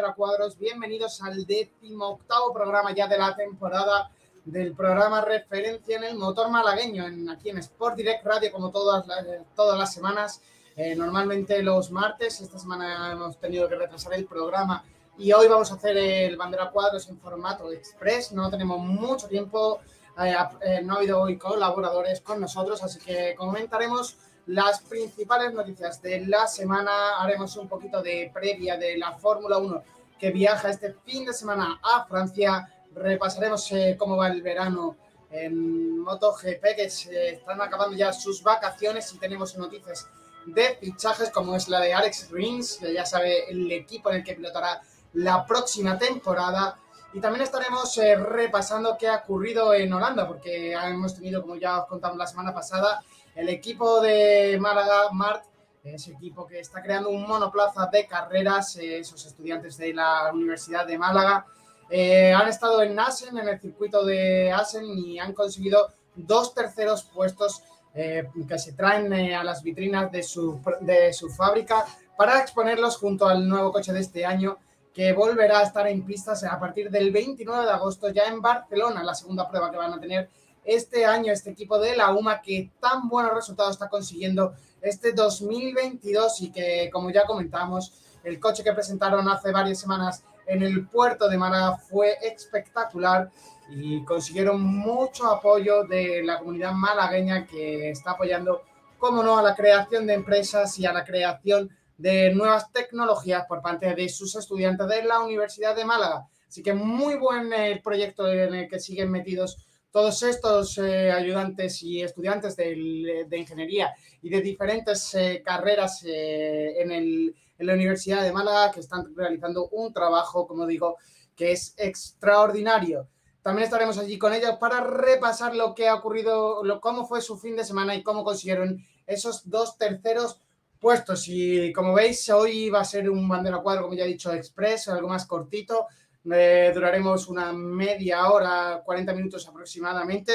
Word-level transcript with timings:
De 0.00 0.14
Cuadros. 0.14 0.56
Bienvenidos 0.56 1.20
al 1.22 1.44
décimo 1.44 2.10
octavo 2.10 2.52
programa 2.52 2.94
ya 2.94 3.08
de 3.08 3.18
la 3.18 3.34
temporada 3.34 4.08
del 4.44 4.72
programa 4.72 5.22
referencia 5.22 5.96
en 5.96 6.04
el 6.04 6.16
motor 6.16 6.50
malagueño, 6.50 7.04
en, 7.04 7.28
aquí 7.28 7.50
en 7.50 7.58
Sport 7.58 7.96
Direct 7.96 8.24
Radio, 8.24 8.52
como 8.52 8.70
todas 8.70 9.04
las, 9.08 9.26
todas 9.56 9.76
las 9.76 9.92
semanas. 9.92 10.40
Eh, 10.76 10.94
normalmente 10.94 11.60
los 11.64 11.90
martes, 11.90 12.40
esta 12.40 12.60
semana 12.60 13.10
hemos 13.10 13.40
tenido 13.40 13.68
que 13.68 13.74
retrasar 13.74 14.14
el 14.14 14.26
programa 14.26 14.84
y 15.18 15.32
hoy 15.32 15.48
vamos 15.48 15.72
a 15.72 15.74
hacer 15.74 15.96
el 15.96 16.36
Bandera 16.36 16.70
Cuadros 16.70 17.08
en 17.08 17.18
formato 17.18 17.72
express. 17.72 18.30
No 18.30 18.48
tenemos 18.50 18.78
mucho 18.78 19.26
tiempo, 19.26 19.80
eh, 20.22 20.36
eh, 20.60 20.80
no 20.84 20.94
ha 20.94 20.96
habido 20.98 21.20
hoy 21.20 21.36
colaboradores 21.36 22.20
con 22.20 22.40
nosotros, 22.40 22.84
así 22.84 23.00
que 23.00 23.34
comentaremos 23.36 24.16
las 24.48 24.80
principales 24.80 25.52
noticias 25.52 26.00
de 26.00 26.26
la 26.26 26.46
semana. 26.46 27.18
Haremos 27.18 27.56
un 27.56 27.68
poquito 27.68 28.02
de 28.02 28.30
previa 28.32 28.76
de 28.76 28.96
la 28.96 29.12
Fórmula 29.12 29.58
1 29.58 29.82
que 30.18 30.30
viaja 30.30 30.70
este 30.70 30.94
fin 31.04 31.24
de 31.26 31.32
semana 31.32 31.78
a 31.82 32.04
Francia. 32.06 32.66
Repasaremos 32.94 33.70
eh, 33.72 33.96
cómo 33.98 34.16
va 34.16 34.28
el 34.28 34.42
verano 34.42 34.96
en 35.30 36.00
MotoGP, 36.00 36.64
que 36.76 36.88
se 36.88 37.34
están 37.34 37.60
acabando 37.60 37.94
ya 37.94 38.12
sus 38.12 38.42
vacaciones 38.42 39.12
y 39.12 39.18
tenemos 39.18 39.56
noticias 39.58 40.08
de 40.46 40.78
fichajes 40.80 41.30
como 41.30 41.54
es 41.54 41.68
la 41.68 41.80
de 41.80 41.92
Alex 41.92 42.30
Rins, 42.30 42.78
que 42.80 42.94
ya 42.94 43.04
sabe 43.04 43.50
el 43.50 43.70
equipo 43.70 44.08
en 44.10 44.16
el 44.16 44.24
que 44.24 44.34
pilotará 44.34 44.80
la 45.12 45.44
próxima 45.44 45.98
temporada. 45.98 46.78
Y 47.12 47.20
también 47.20 47.42
estaremos 47.42 47.96
eh, 47.98 48.16
repasando 48.16 48.96
qué 48.98 49.08
ha 49.08 49.16
ocurrido 49.16 49.74
en 49.74 49.92
Holanda, 49.92 50.26
porque 50.26 50.72
hemos 50.72 51.14
tenido, 51.14 51.42
como 51.42 51.56
ya 51.56 51.80
os 51.80 51.86
contamos 51.86 52.16
la 52.16 52.26
semana 52.26 52.54
pasada, 52.54 53.02
el 53.38 53.48
equipo 53.50 54.00
de 54.00 54.58
Málaga, 54.60 55.12
Mart, 55.12 55.44
ese 55.84 56.10
equipo 56.10 56.44
que 56.44 56.58
está 56.58 56.82
creando 56.82 57.08
un 57.08 57.22
monoplaza 57.22 57.86
de 57.86 58.04
carreras, 58.04 58.76
eh, 58.78 58.98
esos 58.98 59.24
estudiantes 59.24 59.76
de 59.76 59.94
la 59.94 60.32
Universidad 60.34 60.84
de 60.84 60.98
Málaga, 60.98 61.46
eh, 61.88 62.32
han 62.32 62.48
estado 62.48 62.82
en 62.82 62.98
Asen, 62.98 63.38
en 63.38 63.48
el 63.48 63.60
circuito 63.60 64.04
de 64.04 64.50
Asen, 64.50 64.84
y 64.86 65.20
han 65.20 65.34
conseguido 65.34 65.86
dos 66.16 66.52
terceros 66.52 67.04
puestos 67.04 67.62
eh, 67.94 68.28
que 68.48 68.58
se 68.58 68.72
traen 68.72 69.12
a 69.12 69.44
las 69.44 69.62
vitrinas 69.62 70.10
de 70.10 70.24
su, 70.24 70.60
de 70.80 71.12
su 71.12 71.30
fábrica 71.30 71.86
para 72.16 72.40
exponerlos 72.40 72.96
junto 72.96 73.28
al 73.28 73.48
nuevo 73.48 73.70
coche 73.70 73.92
de 73.92 74.00
este 74.00 74.26
año 74.26 74.58
que 74.92 75.12
volverá 75.12 75.60
a 75.60 75.62
estar 75.62 75.86
en 75.86 76.04
pistas 76.04 76.42
a 76.42 76.58
partir 76.58 76.90
del 76.90 77.12
29 77.12 77.66
de 77.66 77.70
agosto 77.70 78.08
ya 78.08 78.24
en 78.24 78.42
Barcelona, 78.42 79.04
la 79.04 79.14
segunda 79.14 79.48
prueba 79.48 79.70
que 79.70 79.76
van 79.76 79.94
a 79.94 80.00
tener 80.00 80.28
este 80.68 81.06
año 81.06 81.32
este 81.32 81.50
equipo 81.50 81.78
de 81.78 81.96
la 81.96 82.12
UMA 82.12 82.42
que 82.42 82.70
tan 82.78 83.08
buenos 83.08 83.34
resultados 83.34 83.72
está 83.72 83.88
consiguiendo 83.88 84.52
este 84.82 85.12
2022 85.12 86.42
y 86.42 86.52
que 86.52 86.90
como 86.92 87.10
ya 87.10 87.24
comentamos 87.24 87.94
el 88.22 88.38
coche 88.38 88.62
que 88.62 88.74
presentaron 88.74 89.26
hace 89.30 89.50
varias 89.50 89.80
semanas 89.80 90.22
en 90.46 90.62
el 90.62 90.86
puerto 90.86 91.26
de 91.28 91.38
Málaga 91.38 91.78
fue 91.78 92.18
espectacular 92.22 93.30
y 93.70 94.04
consiguieron 94.04 94.62
mucho 94.62 95.30
apoyo 95.30 95.84
de 95.84 96.22
la 96.22 96.38
comunidad 96.38 96.72
malagueña 96.72 97.46
que 97.46 97.90
está 97.90 98.12
apoyando, 98.12 98.62
como 98.98 99.22
no, 99.22 99.38
a 99.38 99.42
la 99.42 99.54
creación 99.54 100.06
de 100.06 100.14
empresas 100.14 100.78
y 100.78 100.86
a 100.86 100.92
la 100.92 101.04
creación 101.04 101.70
de 101.98 102.34
nuevas 102.34 102.72
tecnologías 102.72 103.44
por 103.46 103.60
parte 103.60 103.94
de 103.94 104.08
sus 104.08 104.36
estudiantes 104.36 104.86
de 104.88 105.02
la 105.02 105.20
Universidad 105.20 105.76
de 105.76 105.84
Málaga. 105.84 106.26
Así 106.48 106.62
que 106.62 106.72
muy 106.72 107.16
buen 107.16 107.52
eh, 107.52 107.80
proyecto 107.82 108.26
en 108.28 108.54
el 108.54 108.68
que 108.68 108.80
siguen 108.80 109.10
metidos 109.10 109.67
todos 109.90 110.22
estos 110.22 110.78
eh, 110.78 111.10
ayudantes 111.10 111.82
y 111.82 112.02
estudiantes 112.02 112.56
de, 112.56 113.26
ingeniería 113.32 113.94
y 114.22 114.28
de 114.28 114.40
diferentes 114.40 115.14
eh, 115.14 115.42
carreras 115.44 116.04
eh, 116.04 116.80
en, 116.80 116.92
el, 116.92 117.34
la 117.58 117.74
Universidad 117.74 118.22
de 118.22 118.32
Málaga 118.32 118.70
que 118.70 118.80
están 118.80 119.14
realizando 119.16 119.68
un 119.68 119.92
trabajo, 119.92 120.46
como 120.46 120.66
digo, 120.66 120.96
que 121.34 121.52
es 121.52 121.74
extraordinario. 121.78 123.08
También 123.42 123.64
estaremos 123.64 123.96
allí 123.98 124.18
con 124.18 124.34
ellos 124.34 124.56
para 124.60 124.80
repasar 124.80 125.54
lo 125.54 125.74
que 125.74 125.88
ha 125.88 125.94
ocurrido, 125.94 126.62
lo, 126.64 126.80
cómo 126.80 127.06
fue 127.06 127.22
su 127.22 127.38
fin 127.38 127.56
de 127.56 127.64
semana 127.64 127.94
y 127.94 128.02
cómo 128.02 128.24
consiguieron 128.24 128.84
esos 129.06 129.48
dos 129.48 129.78
terceros 129.78 130.40
puestos. 130.78 131.24
Y 131.28 131.72
como 131.72 131.94
veis, 131.94 132.28
hoy 132.30 132.68
va 132.68 132.80
a 132.80 132.84
ser 132.84 133.08
un 133.08 133.26
bandera 133.26 133.58
cuadro, 133.60 133.82
como 133.82 133.94
ya 133.94 134.04
he 134.04 134.08
dicho, 134.08 134.32
express, 134.32 134.88
algo 134.88 135.08
más 135.08 135.26
cortito. 135.26 135.86
Eh, 136.30 136.70
duraremos 136.74 137.28
una 137.28 137.52
media 137.52 138.28
hora, 138.30 138.82
40 138.84 139.12
minutos 139.12 139.46
aproximadamente. 139.48 140.34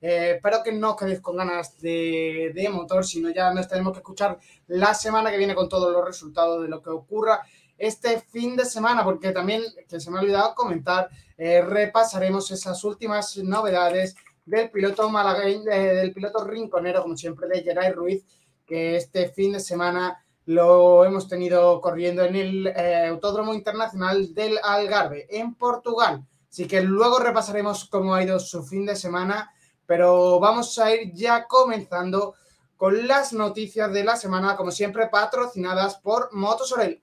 Eh, 0.00 0.34
espero 0.36 0.62
que 0.62 0.72
no 0.72 0.94
quedéis 0.96 1.20
con 1.20 1.36
ganas 1.36 1.80
de, 1.80 2.52
de, 2.54 2.68
motor, 2.68 3.04
sino 3.04 3.30
ya 3.30 3.52
nos 3.52 3.68
tenemos 3.68 3.92
que 3.92 3.98
escuchar 3.98 4.38
la 4.66 4.94
semana 4.94 5.30
que 5.30 5.38
viene 5.38 5.54
con 5.54 5.68
todos 5.68 5.92
los 5.92 6.04
resultados 6.04 6.62
de 6.62 6.68
lo 6.68 6.82
que 6.82 6.90
ocurra 6.90 7.40
este 7.78 8.20
fin 8.20 8.56
de 8.56 8.64
semana, 8.64 9.04
porque 9.04 9.32
también, 9.32 9.62
que 9.88 10.00
se 10.00 10.10
me 10.10 10.18
ha 10.18 10.22
olvidado 10.22 10.54
comentar, 10.54 11.08
eh, 11.36 11.62
repasaremos 11.62 12.50
esas 12.50 12.82
últimas 12.84 13.36
novedades 13.38 14.14
del 14.44 14.70
piloto 14.70 15.08
malagueño, 15.10 15.70
eh, 15.70 15.94
del 15.94 16.12
piloto 16.12 16.44
rinconero, 16.44 17.02
como 17.02 17.16
siempre, 17.16 17.48
de 17.48 17.62
Geray 17.62 17.92
Ruiz, 17.92 18.24
que 18.66 18.96
este 18.96 19.28
fin 19.28 19.52
de 19.52 19.60
semana 19.60 20.23
lo 20.46 21.04
hemos 21.04 21.28
tenido 21.28 21.80
corriendo 21.80 22.24
en 22.24 22.36
el 22.36 22.66
eh, 22.66 23.06
Autódromo 23.08 23.54
Internacional 23.54 24.34
del 24.34 24.58
Algarve, 24.62 25.26
en 25.30 25.54
Portugal. 25.54 26.26
Así 26.50 26.66
que 26.66 26.82
luego 26.82 27.18
repasaremos 27.18 27.86
cómo 27.86 28.14
ha 28.14 28.22
ido 28.22 28.38
su 28.38 28.62
fin 28.62 28.86
de 28.86 28.96
semana, 28.96 29.52
pero 29.86 30.38
vamos 30.38 30.78
a 30.78 30.94
ir 30.94 31.12
ya 31.12 31.46
comenzando 31.46 32.34
con 32.76 33.08
las 33.08 33.32
noticias 33.32 33.92
de 33.92 34.04
la 34.04 34.16
semana, 34.16 34.56
como 34.56 34.70
siempre, 34.70 35.08
patrocinadas 35.08 35.96
por 35.96 36.32
Motosorel. 36.32 37.02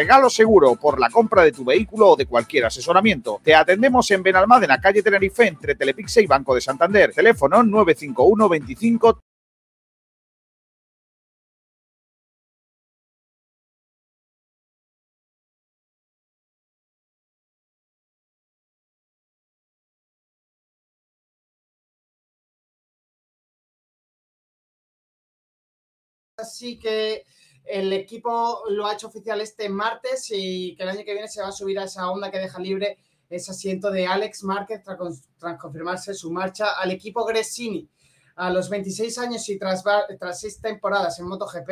Regalo 0.01 0.31
seguro 0.31 0.77
por 0.77 0.99
la 0.99 1.11
compra 1.11 1.43
de 1.43 1.51
tu 1.51 1.63
vehículo 1.63 2.09
o 2.09 2.15
de 2.15 2.25
cualquier 2.25 2.65
asesoramiento. 2.65 3.39
Te 3.43 3.53
atendemos 3.53 4.09
en 4.09 4.23
Benalmádena, 4.23 4.81
calle 4.81 5.03
Tenerife, 5.03 5.45
entre 5.45 5.75
Telepixe 5.75 6.23
y 6.23 6.25
Banco 6.25 6.55
de 6.55 6.61
Santander. 6.61 7.13
Teléfono 7.13 7.61
951 7.61 8.49
25 8.49 9.19
Así 26.37 26.79
que 26.79 27.23
el 27.65 27.93
equipo 27.93 28.63
lo 28.69 28.85
ha 28.85 28.93
hecho 28.93 29.07
oficial 29.07 29.41
este 29.41 29.69
martes 29.69 30.27
y 30.31 30.75
que 30.75 30.83
el 30.83 30.89
año 30.89 31.03
que 31.05 31.13
viene 31.13 31.27
se 31.27 31.41
va 31.41 31.49
a 31.49 31.51
subir 31.51 31.79
a 31.79 31.85
esa 31.85 32.09
onda 32.09 32.31
que 32.31 32.39
deja 32.39 32.59
libre 32.59 32.97
ese 33.29 33.51
asiento 33.51 33.89
de 33.91 34.05
Alex 34.07 34.43
Márquez 34.43 34.81
tras, 34.83 35.57
confirmarse 35.59 36.13
su 36.13 36.31
marcha 36.31 36.73
al 36.79 36.91
equipo 36.91 37.25
Gresini. 37.25 37.89
A 38.35 38.49
los 38.49 38.69
26 38.69 39.17
años 39.19 39.47
y 39.49 39.57
tras, 39.57 39.83
tras 40.19 40.39
seis 40.39 40.59
temporadas 40.59 41.19
en 41.19 41.27
MotoGP, 41.27 41.69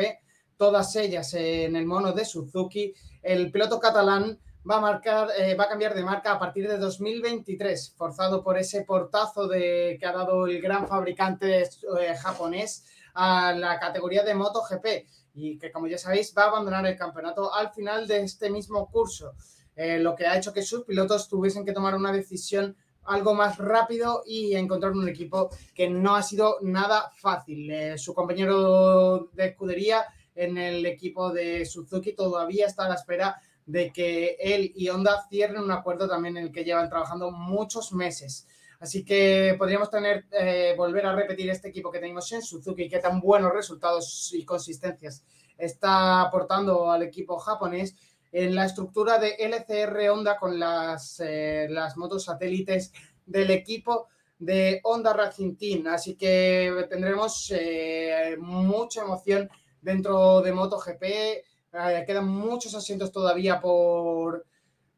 todas 0.56 0.94
ellas 0.96 1.32
en 1.34 1.74
el 1.76 1.86
mono 1.86 2.12
de 2.12 2.24
Suzuki, 2.24 2.94
el 3.22 3.50
piloto 3.50 3.80
catalán 3.80 4.38
va 4.68 4.76
a, 4.76 4.80
marcar, 4.80 5.28
eh, 5.38 5.54
va 5.54 5.64
a 5.64 5.68
cambiar 5.68 5.94
de 5.94 6.02
marca 6.02 6.32
a 6.32 6.38
partir 6.38 6.68
de 6.68 6.76
2023, 6.76 7.94
forzado 7.96 8.42
por 8.42 8.58
ese 8.58 8.82
portazo 8.82 9.48
de, 9.48 9.96
que 9.98 10.06
ha 10.06 10.12
dado 10.12 10.46
el 10.46 10.60
gran 10.60 10.86
fabricante 10.86 11.62
eh, 11.62 12.14
japonés 12.20 12.84
a 13.14 13.52
la 13.52 13.78
categoría 13.78 14.22
de 14.22 14.34
MotoGP 14.34 14.86
y 15.34 15.58
que, 15.58 15.70
como 15.70 15.86
ya 15.86 15.98
sabéis, 15.98 16.34
va 16.36 16.44
a 16.44 16.48
abandonar 16.48 16.86
el 16.86 16.96
campeonato 16.96 17.52
al 17.52 17.70
final 17.70 18.06
de 18.06 18.22
este 18.22 18.50
mismo 18.50 18.90
curso, 18.90 19.34
eh, 19.76 19.98
lo 19.98 20.14
que 20.14 20.26
ha 20.26 20.36
hecho 20.36 20.52
que 20.52 20.62
sus 20.62 20.84
pilotos 20.84 21.28
tuviesen 21.28 21.64
que 21.64 21.72
tomar 21.72 21.94
una 21.94 22.12
decisión 22.12 22.76
algo 23.04 23.34
más 23.34 23.58
rápido 23.58 24.22
y 24.26 24.54
encontrar 24.54 24.92
un 24.92 25.08
equipo 25.08 25.50
que 25.74 25.88
no 25.88 26.14
ha 26.14 26.22
sido 26.22 26.56
nada 26.62 27.10
fácil. 27.16 27.72
su 27.98 28.14
compañero 28.14 29.30
de 29.32 29.46
escudería 29.46 30.04
en 30.34 30.58
el 30.58 30.86
equipo 30.86 31.32
de 31.32 31.64
Suzuki 31.64 32.12
todavía 32.12 32.66
está 32.66 32.86
a 32.86 32.88
la 32.88 32.94
espera 32.94 33.40
de 33.66 33.92
que 33.92 34.36
él 34.40 34.72
y 34.74 34.88
Honda 34.88 35.24
cierren 35.28 35.62
un 35.62 35.70
acuerdo 35.70 36.08
también 36.08 36.36
en 36.36 36.44
el 36.44 36.52
que 36.52 36.64
llevan 36.64 36.88
trabajando 36.88 37.30
muchos 37.30 37.92
meses. 37.92 38.46
Así 38.80 39.04
que 39.04 39.54
podríamos 39.58 39.90
tener, 39.90 40.26
eh, 40.32 40.74
volver 40.76 41.06
a 41.06 41.14
repetir 41.14 41.48
este 41.50 41.68
equipo 41.68 41.90
que 41.90 41.98
tenemos 42.00 42.32
en 42.32 42.42
Suzuki, 42.42 42.88
qué 42.88 42.98
tan 42.98 43.20
buenos 43.20 43.52
resultados 43.52 44.32
y 44.32 44.44
consistencias 44.44 45.22
está 45.60 46.22
aportando 46.22 46.90
al 46.90 47.02
equipo 47.02 47.38
japonés 47.38 47.94
en 48.32 48.54
la 48.54 48.64
estructura 48.64 49.18
de 49.18 49.36
LCR 49.38 50.10
Honda 50.10 50.36
con 50.38 50.58
las, 50.58 51.20
eh, 51.20 51.66
las 51.68 51.96
motos 51.96 52.24
satélites 52.24 52.92
del 53.26 53.50
equipo 53.50 54.08
de 54.38 54.80
Honda 54.84 55.12
Racing 55.12 55.56
Team. 55.56 55.86
Así 55.88 56.16
que 56.16 56.86
tendremos 56.88 57.52
eh, 57.54 58.36
mucha 58.38 59.02
emoción 59.02 59.50
dentro 59.82 60.40
de 60.40 60.52
MotoGP. 60.52 61.02
Eh, 61.02 62.04
quedan 62.06 62.28
muchos 62.28 62.74
asientos 62.74 63.12
todavía 63.12 63.60
por, 63.60 64.46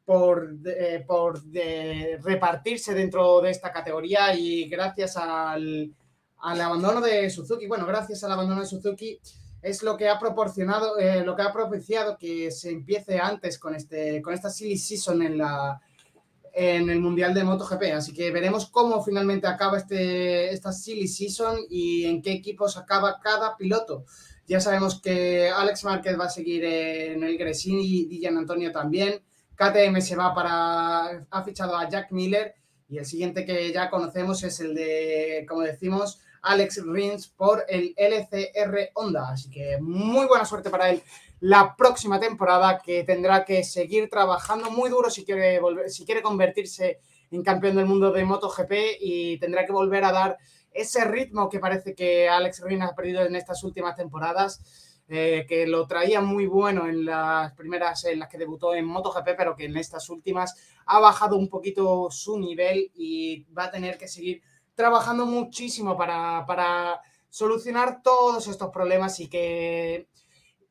por, 0.04 0.56
por 1.06 1.42
repartirse 2.22 2.94
dentro 2.94 3.40
de 3.40 3.50
esta 3.50 3.72
categoría 3.72 4.34
y 4.34 4.68
gracias 4.68 5.16
al, 5.16 5.92
al, 6.38 6.60
abandono 6.60 7.00
de 7.00 7.30
Suzuki, 7.30 7.66
bueno, 7.66 7.86
gracias 7.86 8.22
al 8.24 8.32
abandono 8.32 8.60
de 8.60 8.66
Suzuki 8.66 9.20
es 9.62 9.82
lo 9.84 9.96
que 9.96 10.08
ha 10.08 10.18
proporcionado, 10.18 10.98
eh, 10.98 11.24
lo 11.24 11.36
que 11.36 11.42
ha 11.42 11.52
propiciado 11.52 12.18
que 12.18 12.50
se 12.50 12.70
empiece 12.70 13.18
antes 13.18 13.58
con, 13.58 13.74
este, 13.76 14.20
con 14.20 14.34
esta 14.34 14.50
silly 14.50 14.76
season 14.76 15.22
en, 15.22 15.38
la, 15.38 15.80
en 16.52 16.90
el 16.90 17.00
Mundial 17.00 17.32
de 17.32 17.44
MotoGP. 17.44 17.94
Así 17.94 18.12
que 18.12 18.32
veremos 18.32 18.66
cómo 18.66 19.02
finalmente 19.04 19.46
acaba 19.46 19.78
este, 19.78 20.52
esta 20.52 20.72
silly 20.72 21.06
season 21.06 21.60
y 21.70 22.06
en 22.06 22.20
qué 22.22 22.32
equipos 22.32 22.76
acaba 22.76 23.20
cada 23.20 23.56
piloto. 23.56 24.04
Ya 24.48 24.60
sabemos 24.60 25.00
que 25.00 25.48
Alex 25.48 25.84
Márquez 25.84 26.18
va 26.18 26.24
a 26.24 26.30
seguir 26.30 26.64
en 26.64 27.22
el 27.22 27.38
Gresini 27.38 28.08
y 28.10 28.18
Gian 28.18 28.38
Antonio 28.38 28.72
también. 28.72 29.22
KTM 29.54 30.00
se 30.00 30.16
va 30.16 30.34
para. 30.34 31.26
ha 31.30 31.42
fichado 31.42 31.76
a 31.76 31.88
Jack 31.88 32.12
Miller 32.12 32.54
y 32.88 32.98
el 32.98 33.06
siguiente 33.06 33.44
que 33.44 33.72
ya 33.72 33.88
conocemos 33.88 34.42
es 34.42 34.60
el 34.60 34.74
de, 34.74 35.46
como 35.48 35.62
decimos, 35.62 36.20
Alex 36.42 36.82
Rins 36.84 37.28
por 37.28 37.64
el 37.68 37.94
LCR 37.96 38.90
Honda. 38.94 39.30
Así 39.30 39.50
que 39.50 39.78
muy 39.80 40.26
buena 40.26 40.44
suerte 40.44 40.70
para 40.70 40.90
él 40.90 41.02
la 41.40 41.74
próxima 41.76 42.20
temporada 42.20 42.80
que 42.84 43.02
tendrá 43.02 43.44
que 43.44 43.64
seguir 43.64 44.08
trabajando 44.08 44.70
muy 44.70 44.90
duro 44.90 45.10
si 45.10 45.24
quiere, 45.24 45.58
volver, 45.58 45.90
si 45.90 46.04
quiere 46.04 46.22
convertirse 46.22 47.00
en 47.32 47.42
campeón 47.42 47.76
del 47.76 47.86
mundo 47.86 48.12
de 48.12 48.24
MotoGP 48.24 48.72
y 49.00 49.38
tendrá 49.38 49.66
que 49.66 49.72
volver 49.72 50.04
a 50.04 50.12
dar 50.12 50.38
ese 50.72 51.04
ritmo 51.04 51.48
que 51.48 51.58
parece 51.58 51.94
que 51.94 52.28
Alex 52.28 52.60
Rins 52.62 52.84
ha 52.84 52.94
perdido 52.94 53.22
en 53.22 53.34
estas 53.34 53.64
últimas 53.64 53.96
temporadas. 53.96 54.91
Eh, 55.08 55.44
que 55.46 55.66
lo 55.66 55.86
traía 55.86 56.20
muy 56.20 56.46
bueno 56.46 56.86
en 56.86 57.04
las 57.04 57.52
primeras 57.54 58.04
en 58.04 58.20
las 58.20 58.28
que 58.28 58.38
debutó 58.38 58.74
en 58.74 58.86
MotoGP, 58.86 59.36
pero 59.36 59.54
que 59.54 59.66
en 59.66 59.76
estas 59.76 60.08
últimas 60.08 60.56
ha 60.86 61.00
bajado 61.00 61.36
un 61.36 61.48
poquito 61.48 62.08
su 62.10 62.38
nivel 62.38 62.90
y 62.94 63.42
va 63.52 63.64
a 63.64 63.70
tener 63.70 63.98
que 63.98 64.08
seguir 64.08 64.42
trabajando 64.74 65.26
muchísimo 65.26 65.96
para, 65.96 67.00
solucionar 67.28 68.02
todos 68.02 68.46
estos 68.46 68.70
problemas 68.70 69.18
y 69.20 69.28
que, 69.28 70.06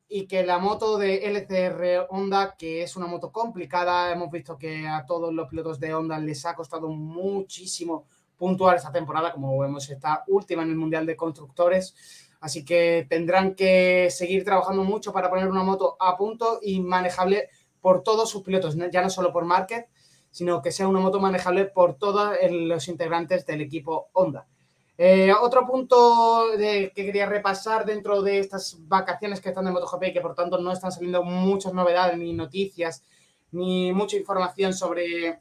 y 0.07 0.27
que 0.27 0.43
la 0.43 0.59
moto 0.59 0.97
de 0.97 1.25
LCR 1.25 2.07
Honda, 2.09 2.55
que 2.55 2.83
es 2.83 2.95
una 2.95 3.07
moto 3.07 3.31
complicada, 3.31 4.11
hemos 4.11 4.29
visto 4.29 4.57
que 4.57 4.87
a 4.87 5.05
todos 5.05 5.33
los 5.33 5.49
pilotos 5.49 5.79
de 5.79 5.93
Honda 5.93 6.19
les 6.19 6.45
ha 6.45 6.55
costado 6.55 6.89
muchísimo 6.89 8.05
puntuar 8.37 8.77
esta 8.77 8.91
temporada, 8.91 9.31
como 9.33 9.57
vemos, 9.59 9.89
está 9.89 10.23
última 10.27 10.63
en 10.63 10.69
el 10.69 10.75
Mundial 10.75 11.05
de 11.05 11.15
Constructores. 11.15 11.95
Así 12.41 12.65
que 12.65 13.05
tendrán 13.09 13.55
que 13.55 14.09
seguir 14.11 14.43
trabajando 14.43 14.83
mucho 14.83 15.13
para 15.13 15.29
poner 15.29 15.47
una 15.47 15.63
moto 15.63 15.95
a 15.99 16.17
punto 16.17 16.59
y 16.61 16.81
manejable 16.81 17.47
por 17.79 18.03
todos 18.03 18.29
sus 18.29 18.43
pilotos, 18.43 18.75
ya 18.91 19.01
no 19.01 19.09
solo 19.09 19.31
por 19.31 19.45
Market, 19.45 19.87
sino 20.31 20.61
que 20.61 20.71
sea 20.71 20.87
una 20.87 20.99
moto 20.99 21.19
manejable 21.19 21.65
por 21.65 21.95
todos 21.95 22.35
los 22.49 22.87
integrantes 22.87 23.45
del 23.45 23.61
equipo 23.61 24.09
Honda. 24.13 24.47
Eh, 24.97 25.33
otro 25.33 25.65
punto 25.65 26.47
que 26.57 26.91
quería 26.93 27.25
repasar 27.25 27.85
dentro 27.85 28.21
de 28.21 28.39
estas 28.39 28.77
vacaciones 28.87 29.39
que 29.39 29.49
están 29.49 29.65
de 29.65 29.71
MotoGP 29.71 30.03
y 30.03 30.13
que 30.13 30.21
por 30.21 30.35
tanto 30.35 30.59
no 30.59 30.71
están 30.71 30.91
saliendo 30.91 31.23
muchas 31.23 31.73
novedades 31.73 32.17
ni 32.17 32.33
noticias 32.33 33.03
ni 33.51 33.91
mucha 33.93 34.17
información 34.17 34.73
sobre 34.73 35.39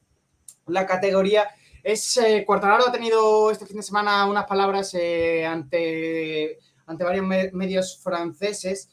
la 0.66 0.86
categoría 0.86 1.48
es 1.82 2.16
eh, 2.18 2.44
Cuartararo 2.46 2.88
ha 2.88 2.92
tenido 2.92 3.50
este 3.50 3.66
fin 3.66 3.76
de 3.78 3.82
semana 3.82 4.26
unas 4.26 4.46
palabras 4.46 4.94
eh, 4.94 5.46
ante, 5.46 6.58
ante 6.90 7.04
varios 7.04 7.52
medios 7.52 7.98
franceses 8.02 8.90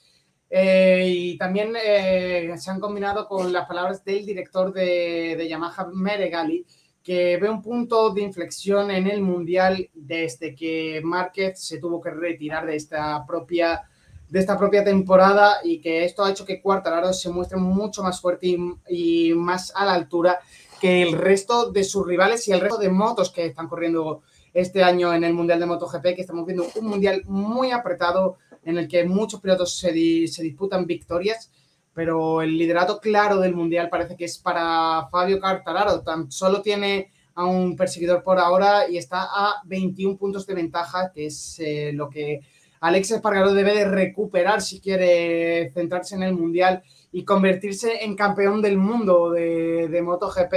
eh, 0.49 1.03
y 1.05 1.37
también 1.37 1.73
eh, 1.75 2.53
se 2.57 2.71
han 2.71 2.79
combinado 2.79 3.27
con 3.27 3.51
las 3.51 3.67
palabras 3.67 4.03
del 4.05 4.25
director 4.25 4.71
de, 4.71 5.35
de, 5.37 5.47
Yamaha, 5.47 5.87
Meregali, 5.93 6.65
que 7.03 7.37
ve 7.37 7.49
un 7.49 7.61
punto 7.61 8.11
de 8.11 8.21
inflexión 8.21 8.91
en 8.91 9.07
el 9.07 9.21
Mundial 9.21 9.89
desde 9.93 10.55
que 10.55 11.01
Márquez 11.03 11.59
se 11.59 11.79
tuvo 11.79 11.99
que 11.99 12.11
retirar 12.11 12.65
de 12.65 12.75
esta 12.75 13.25
propia, 13.25 13.89
de 14.29 14.39
esta 14.39 14.57
propia 14.57 14.83
temporada 14.83 15.57
y 15.63 15.81
que 15.81 16.05
esto 16.05 16.23
ha 16.23 16.31
hecho 16.31 16.45
que 16.45 16.61
Cuartararo 16.61 17.11
se 17.13 17.29
muestre 17.29 17.57
mucho 17.57 18.03
más 18.03 18.21
fuerte 18.21 18.47
y, 18.47 19.29
y 19.29 19.33
más 19.33 19.73
a 19.75 19.85
la 19.85 19.93
altura 19.93 20.39
que 20.79 21.01
el 21.01 21.13
resto 21.13 21.71
de 21.71 21.83
sus 21.83 22.05
rivales 22.05 22.47
y 22.47 22.51
el 22.51 22.61
resto 22.61 22.77
de 22.77 22.89
motos 22.89 23.31
que 23.31 23.47
están 23.47 23.67
corriendo 23.67 24.21
este 24.57 24.83
año 24.83 25.13
en 25.13 25.23
el 25.23 25.35
Mundial 25.35 25.59
de 25.59 25.67
MotoGP, 25.67 26.15
que 26.15 26.21
estamos 26.21 26.43
viendo 26.43 26.65
un 26.81 26.87
Mundial 26.87 27.21
muy 27.25 27.69
apretado, 27.69 28.37
en 28.63 28.79
el 28.79 28.87
que 28.87 29.05
muchos 29.05 29.39
pilotos 29.39 29.77
se, 29.77 29.91
disputan 29.91 30.87
victorias, 30.87 31.51
pero 31.93 32.41
el 32.41 32.57
liderato 32.57 32.99
claro 32.99 33.37
del 33.37 33.53
Mundial 33.53 33.87
parece 33.87 34.15
que 34.15 34.25
es 34.25 34.39
para 34.39 35.07
Fabio 35.11 35.39
Cartararo. 35.39 36.01
Tan 36.01 36.31
solo 36.31 36.63
tiene 36.63 37.11
a 37.35 37.45
un 37.45 37.75
perseguidor 37.75 38.23
por 38.23 38.39
ahora 38.39 38.89
y 38.89 38.97
está 38.97 39.27
a 39.29 39.61
21 39.65 40.17
puntos 40.17 40.47
de 40.47 40.55
ventaja, 40.55 41.11
que 41.13 41.27
es 41.27 41.59
eh, 41.59 41.91
lo 41.93 42.09
que 42.09 42.39
Alex 42.79 43.11
Espargaro 43.11 43.53
debe 43.53 43.75
de 43.75 43.85
recuperar 43.85 44.63
si 44.63 44.79
quiere 44.79 45.71
centrarse 45.75 46.15
en 46.15 46.23
el 46.23 46.33
Mundial 46.33 46.81
y 47.11 47.23
convertirse 47.23 48.03
en 48.03 48.15
campeón 48.15 48.63
del 48.63 48.79
mundo 48.79 49.29
de, 49.29 49.87
de 49.87 50.01
MotoGP. 50.01 50.53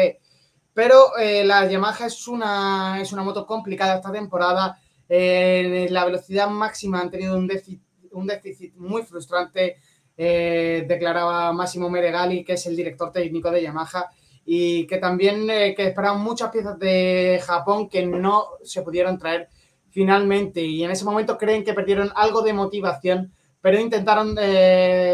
Pero 0.72 1.16
eh, 1.18 1.44
la 1.44 1.66
Yamaha 1.66 2.06
es 2.06 2.28
una, 2.28 3.00
es 3.00 3.12
una 3.12 3.22
moto 3.22 3.46
complicada 3.46 3.96
esta 3.96 4.12
temporada. 4.12 4.78
Eh, 5.08 5.88
la 5.90 6.04
velocidad 6.04 6.48
máxima 6.48 7.00
han 7.00 7.10
tenido 7.10 7.36
un 7.36 7.48
déficit 7.48 7.82
un 8.12 8.26
déficit 8.26 8.74
muy 8.76 9.02
frustrante, 9.02 9.76
eh, 10.16 10.84
declaraba 10.88 11.52
Máximo 11.52 11.88
Meregali, 11.88 12.44
que 12.44 12.54
es 12.54 12.66
el 12.66 12.74
director 12.74 13.12
técnico 13.12 13.50
de 13.50 13.62
Yamaha, 13.62 14.10
y 14.44 14.86
que 14.86 14.98
también 14.98 15.48
eh, 15.48 15.74
que 15.76 15.88
esperaban 15.88 16.20
muchas 16.20 16.50
piezas 16.50 16.76
de 16.78 17.40
Japón 17.44 17.88
que 17.88 18.04
no 18.04 18.48
se 18.64 18.82
pudieron 18.82 19.18
traer 19.18 19.48
finalmente. 19.90 20.60
Y 20.60 20.82
en 20.82 20.90
ese 20.90 21.04
momento 21.04 21.38
creen 21.38 21.62
que 21.64 21.74
perdieron 21.74 22.10
algo 22.16 22.42
de 22.42 22.52
motivación, 22.52 23.32
pero 23.60 23.78
intentaron 23.78 24.34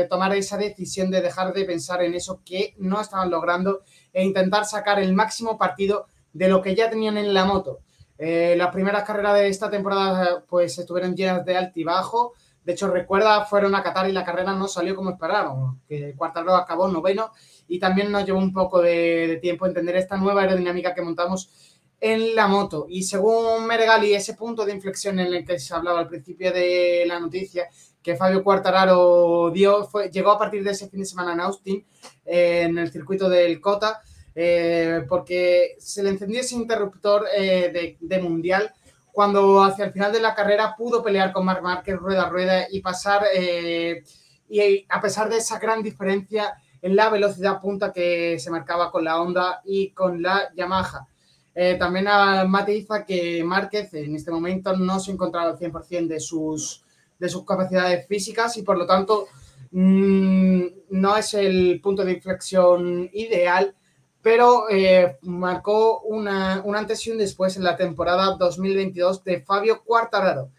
tomar 0.08 0.34
esa 0.36 0.56
decisión 0.56 1.10
de 1.10 1.20
dejar 1.20 1.52
de 1.52 1.64
pensar 1.64 2.02
en 2.02 2.14
eso 2.14 2.40
que 2.44 2.74
no 2.78 3.00
estaban 3.00 3.30
logrando 3.30 3.80
e 4.16 4.24
intentar 4.24 4.64
sacar 4.64 4.98
el 4.98 5.12
máximo 5.12 5.58
partido 5.58 6.06
de 6.32 6.48
lo 6.48 6.62
que 6.62 6.74
ya 6.74 6.88
tenían 6.88 7.18
en 7.18 7.34
la 7.34 7.44
moto. 7.44 7.80
las 8.18 8.72
primeras 8.72 9.04
carreras 9.04 9.34
de 9.34 9.48
esta 9.48 9.68
temporada 9.68 10.42
pues 10.48 10.78
estuvieron 10.78 11.14
llenas 11.14 11.44
de 11.44 11.56
altibajo, 11.56 12.32
de 12.66 12.72
hecho, 12.72 12.88
recuerda, 12.88 13.44
fueron 13.44 13.76
a 13.76 13.82
Qatar 13.84 14.08
y 14.10 14.12
la 14.12 14.24
carrera 14.24 14.52
no 14.52 14.66
salió 14.66 14.96
como 14.96 15.10
esperábamos, 15.10 15.76
que 15.88 16.16
Cuartararo 16.16 16.56
acabó 16.56 16.88
noveno 16.88 17.30
y 17.68 17.78
también 17.78 18.10
nos 18.10 18.26
llevó 18.26 18.40
un 18.40 18.52
poco 18.52 18.82
de, 18.82 19.38
tiempo 19.40 19.66
entender 19.66 19.94
esta 19.94 20.16
nueva 20.16 20.42
aerodinámica 20.42 20.92
que 20.92 21.00
montamos 21.00 21.48
en 22.00 22.34
la 22.34 22.48
moto. 22.48 22.86
Y 22.88 23.04
según 23.04 23.68
Meregali, 23.68 24.14
ese 24.14 24.34
punto 24.34 24.66
de 24.66 24.72
inflexión 24.72 25.20
en 25.20 25.32
el 25.32 25.44
que 25.44 25.60
se 25.60 25.74
hablaba 25.74 26.00
al 26.00 26.08
principio 26.08 26.52
de 26.52 27.04
la 27.06 27.20
noticia, 27.20 27.68
que 28.06 28.14
Fabio 28.14 28.44
Cuartararo 28.44 29.50
dio, 29.50 29.82
fue, 29.84 30.08
llegó 30.12 30.30
a 30.30 30.38
partir 30.38 30.62
de 30.62 30.70
ese 30.70 30.88
fin 30.88 31.00
de 31.00 31.06
semana 31.06 31.32
en 31.32 31.40
Austin, 31.40 31.84
en 32.24 32.78
el 32.78 32.92
circuito 32.92 33.28
del 33.28 33.60
Cota, 33.60 34.00
eh, 34.32 35.04
porque 35.08 35.74
se 35.80 36.04
le 36.04 36.10
encendió 36.10 36.38
ese 36.38 36.54
interruptor 36.54 37.26
eh, 37.36 37.72
de, 37.72 37.96
de 37.98 38.22
mundial 38.22 38.72
cuando 39.10 39.60
hacia 39.60 39.86
el 39.86 39.92
final 39.92 40.12
de 40.12 40.20
la 40.20 40.36
carrera 40.36 40.76
pudo 40.76 41.02
pelear 41.02 41.32
con 41.32 41.44
Marc 41.44 41.64
Márquez 41.64 41.96
rueda 41.96 42.26
a 42.26 42.28
rueda 42.28 42.66
y 42.70 42.80
pasar, 42.80 43.24
eh, 43.34 44.04
y 44.48 44.86
a 44.88 45.00
pesar 45.00 45.28
de 45.28 45.38
esa 45.38 45.58
gran 45.58 45.82
diferencia 45.82 46.54
en 46.80 46.94
la 46.94 47.10
velocidad 47.10 47.60
punta 47.60 47.92
que 47.92 48.38
se 48.38 48.52
marcaba 48.52 48.92
con 48.92 49.02
la 49.02 49.20
Honda 49.20 49.62
y 49.64 49.90
con 49.90 50.22
la 50.22 50.52
Yamaha. 50.54 51.08
Eh, 51.56 51.74
también 51.76 52.04
matiza 52.46 53.04
que 53.04 53.42
Márquez 53.42 53.92
en 53.94 54.14
este 54.14 54.30
momento 54.30 54.76
no 54.76 55.00
se 55.00 55.10
encontraba 55.10 55.50
al 55.50 55.58
100% 55.58 56.06
de 56.06 56.20
sus, 56.20 56.85
de 57.18 57.28
sus 57.28 57.44
capacidades 57.44 58.06
físicas 58.06 58.56
y 58.56 58.62
por 58.62 58.78
lo 58.78 58.86
tanto 58.86 59.28
mm, 59.70 60.64
no 60.90 61.16
es 61.16 61.34
el 61.34 61.80
punto 61.82 62.04
de 62.04 62.12
inflexión 62.12 63.08
ideal 63.12 63.74
pero 64.26 64.68
eh, 64.68 65.18
marcó 65.22 66.00
una, 66.00 66.60
un 66.64 66.74
antes 66.74 67.06
y 67.06 67.12
un 67.12 67.18
después 67.18 67.56
en 67.56 67.62
la 67.62 67.76
temporada 67.76 68.34
2022 68.36 69.22
de 69.22 69.40
Fabio 69.42 69.84
Quartararo. 69.84 70.50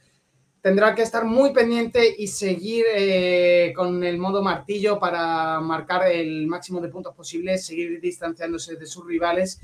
Tendrá 0.62 0.96
que 0.96 1.02
estar 1.02 1.26
muy 1.26 1.52
pendiente 1.52 2.16
y 2.18 2.28
seguir 2.28 2.86
eh, 2.96 3.74
con 3.76 4.06
el 4.06 4.20
modo 4.20 4.42
martillo 4.42 4.98
para 5.00 5.60
marcar 5.60 6.10
el 6.10 6.48
máximo 6.48 6.80
de 6.80 6.88
puntos 6.88 7.14
posibles, 7.14 7.66
seguir 7.66 8.00
distanciándose 8.00 8.78
de 8.78 8.86
sus 8.86 9.06
rivales 9.06 9.60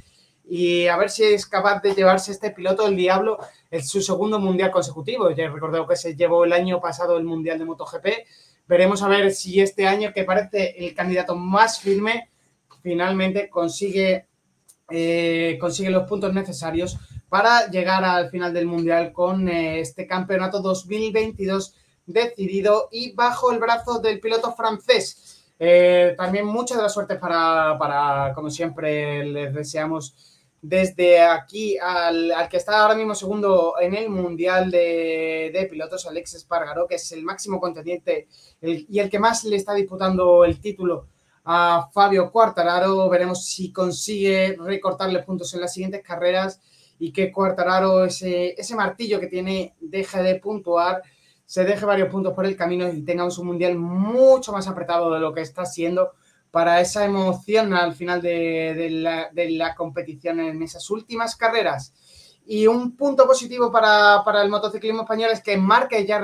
y 0.45 0.87
a 0.87 0.97
ver 0.97 1.09
si 1.09 1.23
es 1.23 1.45
capaz 1.45 1.81
de 1.81 1.93
llevarse 1.93 2.31
este 2.31 2.51
piloto 2.51 2.85
el 2.85 2.95
Diablo 2.95 3.37
en 3.71 3.83
su 3.83 4.01
segundo 4.01 4.39
mundial 4.39 4.71
consecutivo. 4.71 5.31
Ya 5.31 5.49
recordado 5.49 5.87
que 5.87 5.95
se 5.95 6.15
llevó 6.15 6.43
el 6.45 6.53
año 6.53 6.81
pasado 6.81 7.17
el 7.17 7.23
mundial 7.23 7.59
de 7.59 7.65
MotoGP. 7.65 8.07
Veremos 8.67 9.01
a 9.03 9.07
ver 9.07 9.33
si 9.33 9.61
este 9.61 9.87
año, 9.87 10.11
que 10.13 10.23
parece 10.23 10.75
el 10.85 10.93
candidato 10.93 11.35
más 11.35 11.79
firme, 11.79 12.29
finalmente 12.81 13.49
consigue, 13.49 14.27
eh, 14.89 15.57
consigue 15.59 15.89
los 15.89 16.07
puntos 16.07 16.33
necesarios 16.33 16.97
para 17.29 17.69
llegar 17.69 18.03
al 18.03 18.29
final 18.29 18.53
del 18.53 18.67
Mundial 18.67 19.11
con 19.11 19.49
eh, 19.49 19.79
este 19.79 20.05
campeonato 20.05 20.59
2022 20.61 21.75
decidido 22.05 22.89
y 22.91 23.13
bajo 23.13 23.51
el 23.51 23.59
brazo 23.59 23.99
del 23.99 24.19
piloto 24.19 24.53
francés. 24.53 25.45
Eh, 25.57 26.13
también 26.17 26.45
mucha 26.45 26.75
de 26.75 26.83
la 26.83 26.89
suerte 26.89 27.15
para, 27.15 27.77
para, 27.79 28.33
como 28.35 28.49
siempre, 28.49 29.25
les 29.25 29.53
deseamos 29.53 30.32
desde 30.63 31.21
aquí 31.21 31.77
al, 31.77 32.31
al, 32.31 32.47
que 32.47 32.55
está 32.55 32.81
ahora 32.81 32.95
mismo 32.95 33.13
segundo 33.13 33.75
en 33.81 33.93
el 33.95 34.09
Mundial 34.09 34.71
de, 34.71 35.51
de 35.53 35.67
Pilotos, 35.69 36.05
Alex 36.07 36.35
Espargaró, 36.35 36.87
que 36.87 36.95
es 36.95 37.11
el 37.11 37.21
máximo 37.21 37.59
contendiente 37.59 38.29
y 38.61 38.97
el 38.97 39.09
que 39.09 39.19
más 39.19 39.43
le 39.43 39.57
está 39.57 39.73
disputando 39.73 40.45
el 40.45 40.61
título 40.61 41.07
a 41.43 41.89
Fabio 41.91 42.31
Quartararo. 42.31 43.09
Veremos 43.09 43.45
si 43.45 43.73
consigue 43.73 44.55
recortarle 44.57 45.21
puntos 45.23 45.53
en 45.53 45.59
las 45.59 45.73
siguientes 45.73 46.01
carreras 46.01 46.61
y 46.97 47.11
que 47.11 47.29
Quartararo, 47.29 48.05
ese, 48.05 48.55
ese 48.57 48.73
martillo 48.73 49.19
que 49.19 49.27
tiene, 49.27 49.75
deje 49.81 50.23
de 50.23 50.35
puntuar, 50.35 51.01
se 51.45 51.65
deje 51.65 51.83
varios 51.83 52.07
puntos 52.07 52.33
por 52.33 52.45
el 52.45 52.55
camino 52.55 52.87
y 52.87 53.01
tengamos 53.01 53.37
un 53.37 53.47
mundial 53.47 53.77
mucho 53.77 54.53
más 54.53 54.69
apretado 54.69 55.11
de 55.11 55.19
lo 55.19 55.33
que 55.33 55.41
está 55.41 55.65
siendo 55.65 56.13
para 56.53 56.79
esa 56.79 57.03
emoción 57.03 57.73
al 57.73 57.95
final 57.95 58.21
de, 58.21 59.31
la, 59.57 59.75
competición 59.75 60.39
en 60.39 60.61
esas 60.61 60.87
últimas 60.91 61.35
carreras. 61.35 61.91
Y 62.45 62.67
un 62.67 62.95
punto 62.95 63.25
positivo 63.25 63.71
para, 63.71 64.23
el 64.43 64.51
motociclismo 64.51 65.01
español 65.01 65.31
es 65.31 65.41
que 65.41 65.57
Márquez 65.57 66.05
ya, 66.05 66.21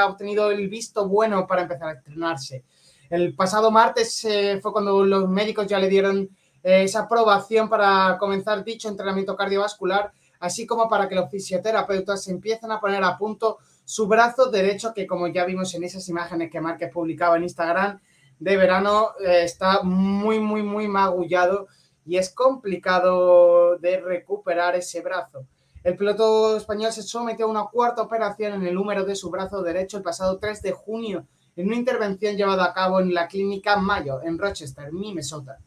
ha 0.00 0.06
obtenido 0.06 0.50
el 0.50 0.70
visto 0.70 1.06
bueno 1.06 1.46
para 1.46 1.60
empezar 1.60 1.88
a 1.88 1.92
estrenarse. 1.92 2.64
El 3.10 3.34
pasado 3.34 3.70
martes 3.70 4.24
eh, 4.24 4.60
fue 4.62 4.72
cuando 4.72 5.04
los 5.04 5.28
médicos 5.28 5.66
ya 5.66 5.78
le 5.78 5.90
dieron 5.90 6.30
eh, 6.62 6.84
esa 6.84 7.00
aprobación 7.00 7.68
para 7.68 8.16
comenzar 8.18 8.64
dicho 8.64 8.88
entrenamiento 8.88 9.36
cardiovascular, 9.36 10.10
así 10.40 10.66
como 10.66 10.88
para 10.88 11.06
que 11.06 11.16
los 11.16 11.30
fisioterapeutas 11.30 12.26
empiecen 12.28 12.72
a 12.72 12.80
poner 12.80 13.04
a 13.04 13.18
punto 13.18 13.58
su 13.84 14.06
brazo 14.06 14.46
derecho, 14.46 14.94
que 14.94 15.06
como 15.06 15.26
ya 15.26 15.44
vimos 15.44 15.74
en 15.74 15.84
esas 15.84 16.08
imágenes 16.08 16.50
que 16.50 16.62
Márquez 16.62 16.90
publicaba 16.90 17.36
en 17.36 17.42
Instagram 17.42 18.00
de 18.38 18.56
verano, 18.56 19.10
eh, 19.20 19.42
está 19.44 19.82
muy, 19.82 20.40
muy, 20.40 20.62
muy 20.62 20.88
magullado 20.88 21.68
y 22.04 22.18
es 22.18 22.30
complicado 22.30 23.76
de 23.78 24.00
recuperar 24.00 24.76
ese 24.76 25.00
brazo. 25.00 25.46
El 25.82 25.96
piloto 25.96 26.56
español 26.56 26.92
se 26.92 27.02
sometió 27.02 27.46
a 27.46 27.48
una 27.48 27.64
cuarta 27.64 28.02
operación 28.02 28.54
en 28.54 28.66
el 28.66 28.76
húmero 28.76 29.04
de 29.04 29.16
su 29.16 29.30
brazo 29.30 29.62
derecho 29.62 29.96
el 29.96 30.02
pasado 30.02 30.38
3 30.38 30.62
de 30.62 30.72
junio 30.72 31.26
en 31.56 31.68
una 31.68 31.76
intervención 31.76 32.36
llevada 32.36 32.66
a 32.66 32.74
cabo 32.74 33.00
en 33.00 33.14
la 33.14 33.26
clínica 33.26 33.76
Mayo, 33.76 34.20
en 34.22 34.38
Rochester, 34.38 34.92
Minnesota, 34.92 35.58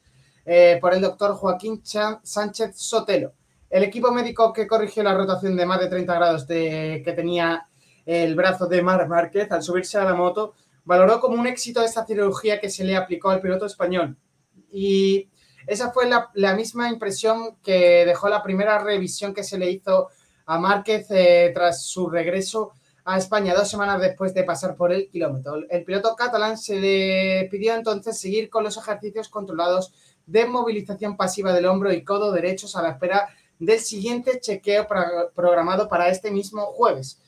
eh, 0.45 0.77
por 0.79 0.93
el 0.93 1.01
doctor 1.01 1.33
Joaquín 1.33 1.81
Sánchez 1.83 2.75
Sotelo. 2.75 3.33
El 3.69 3.83
equipo 3.83 4.11
médico 4.11 4.53
que 4.53 4.67
corrigió 4.67 5.03
la 5.03 5.15
rotación 5.15 5.55
de 5.55 5.65
más 5.65 5.79
de 5.79 5.87
30 5.87 6.13
grados 6.13 6.45
que 6.45 7.13
tenía 7.15 7.67
el 8.05 8.35
brazo 8.35 8.65
de 8.67 8.81
Mar 8.81 9.07
Márquez 9.07 9.51
al 9.51 9.61
subirse 9.61 9.97
a 9.97 10.03
la 10.03 10.15
moto, 10.15 10.53
valoró 10.89 11.19
como 11.19 11.39
un 11.39 11.45
éxito 11.45 11.83
esta 11.83 12.03
cirugía 12.03 12.59
que 12.59 12.67
se 12.67 12.83
le 12.83 12.95
aplicó 12.95 13.29
al 13.29 13.41
piloto 13.41 13.67
español. 13.67 14.17
Y 14.71 15.29
esa 15.67 15.91
fue 15.91 16.09
la, 16.09 16.55
misma 16.55 16.89
impresión 16.89 17.57
que 17.61 18.05
dejó 18.07 18.27
la 18.27 18.41
primera 18.41 18.79
revisión 18.79 19.35
que 19.35 19.43
se 19.43 19.59
le 19.59 19.69
hizo 19.69 20.09
a 20.47 20.57
Márquez 20.57 21.05
eh, 21.11 21.51
tras 21.53 21.85
su 21.85 22.09
regreso 22.09 22.71
a 23.05 23.19
España 23.19 23.53
dos 23.53 23.69
semanas 23.69 24.01
después 24.01 24.33
de 24.33 24.43
pasar 24.43 24.75
por 24.75 24.91
el 24.91 25.07
kilómetro. 25.09 25.57
El 25.69 25.83
piloto 25.83 26.15
catalán 26.15 26.57
se 26.57 26.79
le 26.79 27.47
pidió 27.51 27.75
entonces 27.75 28.19
seguir 28.19 28.49
con 28.49 28.63
los 28.63 28.75
ejercicios 28.75 29.29
controlados 29.29 29.93
de 30.25 30.47
movilización 30.47 31.15
pasiva 31.15 31.53
del 31.53 31.67
hombro 31.67 31.93
y 31.93 32.03
codo 32.03 32.31
derechos 32.31 32.75
a 32.75 32.81
la 32.81 32.89
espera 32.89 33.29
del 33.59 33.79
siguiente 33.79 34.39
chequeo 34.39 34.87
programado 35.35 35.87
para 35.87 36.09
este 36.09 36.31
mismo 36.31 36.65
jueves. 36.73 37.21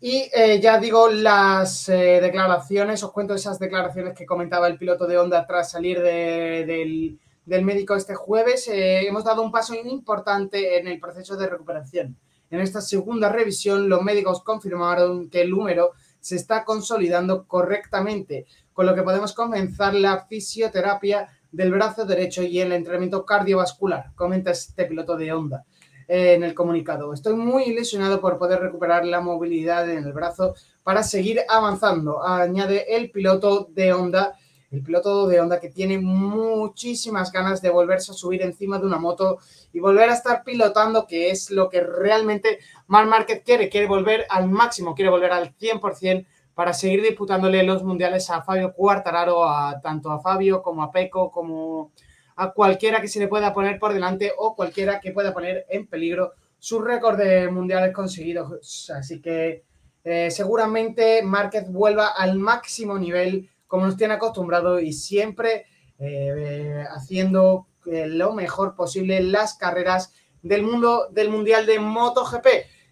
Y 0.00 0.30
eh, 0.32 0.60
ya 0.60 0.78
digo 0.78 1.08
las 1.08 1.88
eh, 1.88 2.20
declaraciones, 2.22 3.02
os 3.02 3.10
cuento 3.10 3.34
esas 3.34 3.58
declaraciones 3.58 4.16
que 4.16 4.26
comentaba 4.26 4.68
el 4.68 4.78
piloto 4.78 5.08
de 5.08 5.18
Honda 5.18 5.44
tras 5.44 5.72
salir 5.72 6.00
de, 6.00 6.64
del, 6.64 7.18
del, 7.44 7.64
médico 7.64 7.96
este 7.96 8.14
jueves. 8.14 8.68
Eh, 8.68 9.08
hemos 9.08 9.24
dado 9.24 9.42
un 9.42 9.50
paso 9.50 9.74
importante 9.74 10.78
en 10.78 10.86
el 10.86 11.00
proceso 11.00 11.36
de 11.36 11.48
recuperación. 11.48 12.16
En 12.48 12.60
esta 12.60 12.80
segunda 12.80 13.28
revisión, 13.28 13.88
los 13.88 14.02
médicos 14.02 14.44
confirmaron 14.44 15.28
que 15.30 15.40
el 15.40 15.50
número 15.50 15.90
se 16.20 16.36
está 16.36 16.64
consolidando 16.64 17.48
correctamente, 17.48 18.46
con 18.72 18.86
lo 18.86 18.94
que 18.94 19.02
podemos 19.02 19.32
comenzar 19.32 19.94
la 19.94 20.26
fisioterapia 20.26 21.28
del 21.50 21.72
brazo 21.72 22.04
derecho 22.04 22.44
y 22.44 22.60
el 22.60 22.70
entrenamiento 22.70 23.26
cardiovascular, 23.26 24.12
comenta 24.14 24.52
este 24.52 24.84
piloto 24.84 25.16
de 25.16 25.32
Honda 25.32 25.64
en 26.08 26.42
el 26.42 26.54
comunicado. 26.54 27.12
Estoy 27.12 27.34
muy 27.34 27.64
ilusionado 27.64 28.20
por 28.20 28.38
poder 28.38 28.60
recuperar 28.60 29.04
la 29.04 29.20
movilidad 29.20 29.88
en 29.88 30.04
el 30.04 30.12
brazo 30.12 30.54
para 30.82 31.02
seguir 31.02 31.42
avanzando, 31.48 32.24
añade 32.24 32.96
el 32.96 33.10
piloto 33.10 33.68
de 33.70 33.92
Honda 33.92 34.34
el 34.70 34.82
piloto 34.82 35.26
de 35.26 35.40
Honda 35.40 35.60
que 35.60 35.70
tiene 35.70 35.98
muchísimas 35.98 37.32
ganas 37.32 37.62
de 37.62 37.70
volverse 37.70 38.12
a 38.12 38.14
subir 38.14 38.42
encima 38.42 38.78
de 38.78 38.86
una 38.86 38.98
moto 38.98 39.38
y 39.72 39.80
volver 39.80 40.10
a 40.10 40.14
estar 40.14 40.44
pilotando, 40.44 41.06
que 41.06 41.30
es 41.30 41.50
lo 41.50 41.68
que 41.68 41.80
realmente 41.80 42.58
Marc 42.86 43.08
Márquez 43.08 43.42
quiere, 43.44 43.68
quiere 43.68 43.86
volver 43.86 44.26
al 44.28 44.48
máximo, 44.48 44.94
quiere 44.94 45.10
volver 45.10 45.32
al 45.32 45.56
100% 45.56 46.26
para 46.54 46.72
seguir 46.72 47.02
disputándole 47.02 47.62
los 47.62 47.82
mundiales 47.82 48.28
a 48.30 48.42
Fabio 48.42 48.74
Quartararo, 48.74 49.48
a, 49.48 49.80
tanto 49.80 50.10
a 50.10 50.20
Fabio 50.20 50.62
como 50.62 50.82
a 50.82 50.90
Peco, 50.90 51.30
como 51.30 51.92
a 52.38 52.52
cualquiera 52.52 53.00
que 53.00 53.08
se 53.08 53.18
le 53.20 53.28
pueda 53.28 53.52
poner 53.52 53.78
por 53.78 53.92
delante 53.92 54.32
o 54.36 54.54
cualquiera 54.54 55.00
que 55.00 55.12
pueda 55.12 55.34
poner 55.34 55.66
en 55.68 55.86
peligro 55.86 56.32
su 56.58 56.80
récord 56.80 57.18
de 57.18 57.50
mundiales 57.50 57.92
conseguidos. 57.92 58.90
Así 58.90 59.20
que 59.20 59.64
eh, 60.04 60.30
seguramente 60.30 61.22
Márquez 61.22 61.70
vuelva 61.70 62.08
al 62.08 62.38
máximo 62.38 62.98
nivel 62.98 63.48
como 63.66 63.86
nos 63.86 63.96
tiene 63.96 64.14
acostumbrado 64.14 64.80
y 64.80 64.92
siempre 64.92 65.66
eh, 65.98 66.84
haciendo 66.90 67.66
eh, 67.86 68.06
lo 68.06 68.32
mejor 68.32 68.74
posible 68.74 69.20
las 69.20 69.54
carreras 69.54 70.12
del 70.42 70.62
mundo 70.62 71.08
del 71.10 71.28
Mundial 71.28 71.66
de 71.66 71.78
MotoGP. 71.78 72.46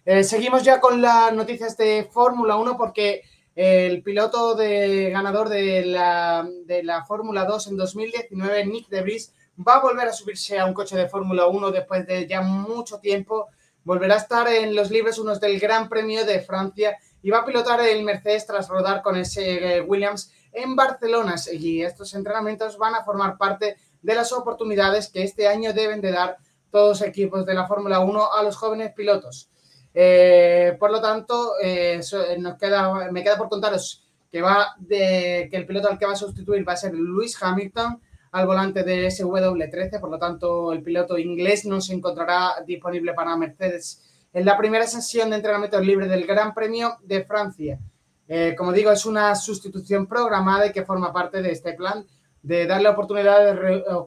Eh, 0.05 0.23
seguimos 0.23 0.63
ya 0.63 0.79
con 0.79 1.01
las 1.01 1.33
noticias 1.33 1.77
de 1.77 2.07
Fórmula 2.11 2.57
1 2.57 2.77
porque 2.77 3.23
el 3.55 4.03
piloto 4.03 4.55
de 4.55 5.09
ganador 5.09 5.49
de 5.49 5.83
la, 5.83 6.47
de 6.65 6.83
la 6.83 7.05
Fórmula 7.05 7.43
2 7.45 7.67
en 7.67 7.77
2019, 7.77 8.65
Nick 8.67 8.87
DeVries, 8.87 9.33
va 9.65 9.75
a 9.75 9.81
volver 9.81 10.07
a 10.07 10.13
subirse 10.13 10.59
a 10.59 10.65
un 10.65 10.73
coche 10.73 10.95
de 10.95 11.09
Fórmula 11.09 11.47
1 11.47 11.71
después 11.71 12.05
de 12.05 12.27
ya 12.27 12.41
mucho 12.41 12.99
tiempo. 12.99 13.47
Volverá 13.83 14.15
a 14.15 14.19
estar 14.19 14.47
en 14.47 14.75
los 14.75 14.91
libres 14.91 15.17
unos 15.17 15.39
del 15.39 15.59
Gran 15.59 15.89
Premio 15.89 16.25
de 16.25 16.41
Francia 16.41 16.97
y 17.21 17.29
va 17.29 17.39
a 17.39 17.45
pilotar 17.45 17.81
el 17.81 18.03
Mercedes 18.03 18.45
tras 18.45 18.67
rodar 18.67 19.01
con 19.01 19.15
ese 19.15 19.81
Williams 19.81 20.31
en 20.51 20.75
Barcelona 20.75 21.35
y 21.51 21.81
estos 21.81 22.13
entrenamientos 22.13 22.77
van 22.77 22.95
a 22.95 23.03
formar 23.03 23.37
parte 23.37 23.77
de 24.01 24.15
las 24.15 24.31
oportunidades 24.31 25.09
que 25.09 25.23
este 25.23 25.47
año 25.47 25.73
deben 25.73 26.01
de 26.01 26.11
dar 26.11 26.37
todos 26.71 26.99
los 26.99 27.07
equipos 27.07 27.45
de 27.45 27.53
la 27.53 27.67
Fórmula 27.67 27.99
1 27.99 28.33
a 28.33 28.43
los 28.43 28.55
jóvenes 28.55 28.93
pilotos. 28.93 29.49
Eh, 29.93 30.75
por 30.79 30.91
lo 30.91 31.01
tanto, 31.01 31.53
eh, 31.61 31.99
me 32.41 33.23
queda 33.23 33.37
por 33.37 33.49
contaros 33.49 34.03
que, 34.31 34.41
va 34.41 34.75
de, 34.77 35.47
que 35.49 35.57
el 35.57 35.65
piloto 35.65 35.89
al 35.89 35.97
que 35.97 36.05
va 36.05 36.13
a 36.13 36.17
sustituir 36.17 36.67
va 36.67 36.73
a 36.73 36.77
ser 36.77 36.93
Luis 36.93 37.41
Hamilton 37.41 37.99
al 38.37 38.45
volante 38.45 38.83
de 38.83 39.07
SW13, 39.07 39.99
por 39.99 40.11
lo 40.11 40.19
tanto 40.19 40.71
el 40.71 40.83
piloto 40.83 41.17
inglés 41.17 41.65
no 41.65 41.81
se 41.81 41.95
encontrará 41.95 42.63
disponible 42.65 43.13
para 43.15 43.35
Mercedes 43.35 44.03
en 44.31 44.45
la 44.45 44.55
primera 44.55 44.85
sesión 44.85 45.31
de 45.31 45.37
entrenamiento 45.37 45.79
libre 45.79 46.07
del 46.07 46.27
Gran 46.27 46.53
Premio 46.53 46.97
de 47.01 47.23
Francia. 47.25 47.79
Eh, 48.27 48.53
como 48.55 48.73
digo, 48.73 48.91
es 48.91 49.07
una 49.07 49.33
sustitución 49.33 50.05
programada 50.05 50.67
y 50.67 50.71
que 50.71 50.85
forma 50.85 51.11
parte 51.11 51.41
de 51.41 51.51
este 51.51 51.73
plan 51.73 52.05
de 52.43 52.67
darle 52.67 52.89
oportunidades 52.89 53.57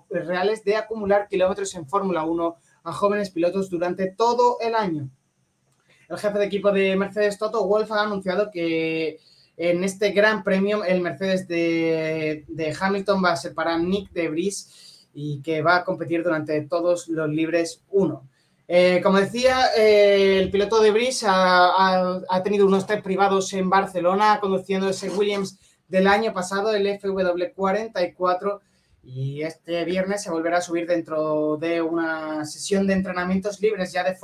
reales 0.09 0.63
de 0.63 0.77
acumular 0.77 1.27
kilómetros 1.27 1.75
en 1.75 1.89
Fórmula 1.89 2.25
1 2.25 2.57
a 2.85 2.93
jóvenes 2.93 3.31
pilotos 3.31 3.69
durante 3.69 4.13
todo 4.13 4.59
el 4.61 4.77
año. 4.77 5.11
El 6.09 6.19
jefe 6.19 6.39
de 6.39 6.45
equipo 6.45 6.71
de 6.71 6.95
Mercedes, 6.95 7.37
Toto 7.37 7.67
Wolf, 7.67 7.91
ha 7.91 8.03
anunciado 8.03 8.51
que 8.53 9.19
en 9.63 9.85
este 9.85 10.13
gran 10.13 10.43
premio 10.43 10.85
el 10.85 11.03
Mercedes 11.03 11.47
de, 11.47 12.77
Hamilton 12.81 13.23
va 13.23 13.33
a 13.33 13.37
ser 13.37 13.53
para 13.53 13.77
Nick 13.77 14.11
de 14.11 14.31
Vries 14.31 15.07
y 15.13 15.43
que 15.43 15.61
va 15.61 15.77
a 15.77 15.85
competir 15.85 16.23
durante 16.23 16.63
todos 16.63 17.09
los 17.09 17.29
libres 17.29 17.83
1. 17.91 18.27
Eh, 18.69 19.01
como 19.03 19.19
decía, 19.19 19.67
eh, 19.77 20.39
el 20.41 20.51
piloto 20.51 20.81
de 20.81 20.93
Brice 20.93 21.27
ha, 21.29 22.41
tenido 22.43 22.67
unos 22.67 22.87
test 22.87 23.03
privados 23.03 23.53
en 23.53 23.69
Barcelona, 23.69 24.39
conduciendo 24.41 24.89
ese 24.89 25.11
Williams 25.11 25.59
del 25.89 26.07
año 26.07 26.33
pasado, 26.33 26.73
el 26.73 26.87
FW44, 26.87 28.61
y 29.03 29.43
este 29.43 29.85
viernes 29.85 30.23
se 30.23 30.31
volverá 30.31 30.59
a 30.59 30.63
subir 30.63 30.87
dentro 30.87 31.59
de 31.59 31.83
una 31.83 32.47
sesión 32.47 32.87
de 32.87 32.95
entrenamientos 32.95 33.61
libres 33.61 33.93
ya 33.93 34.05
de, 34.05 34.17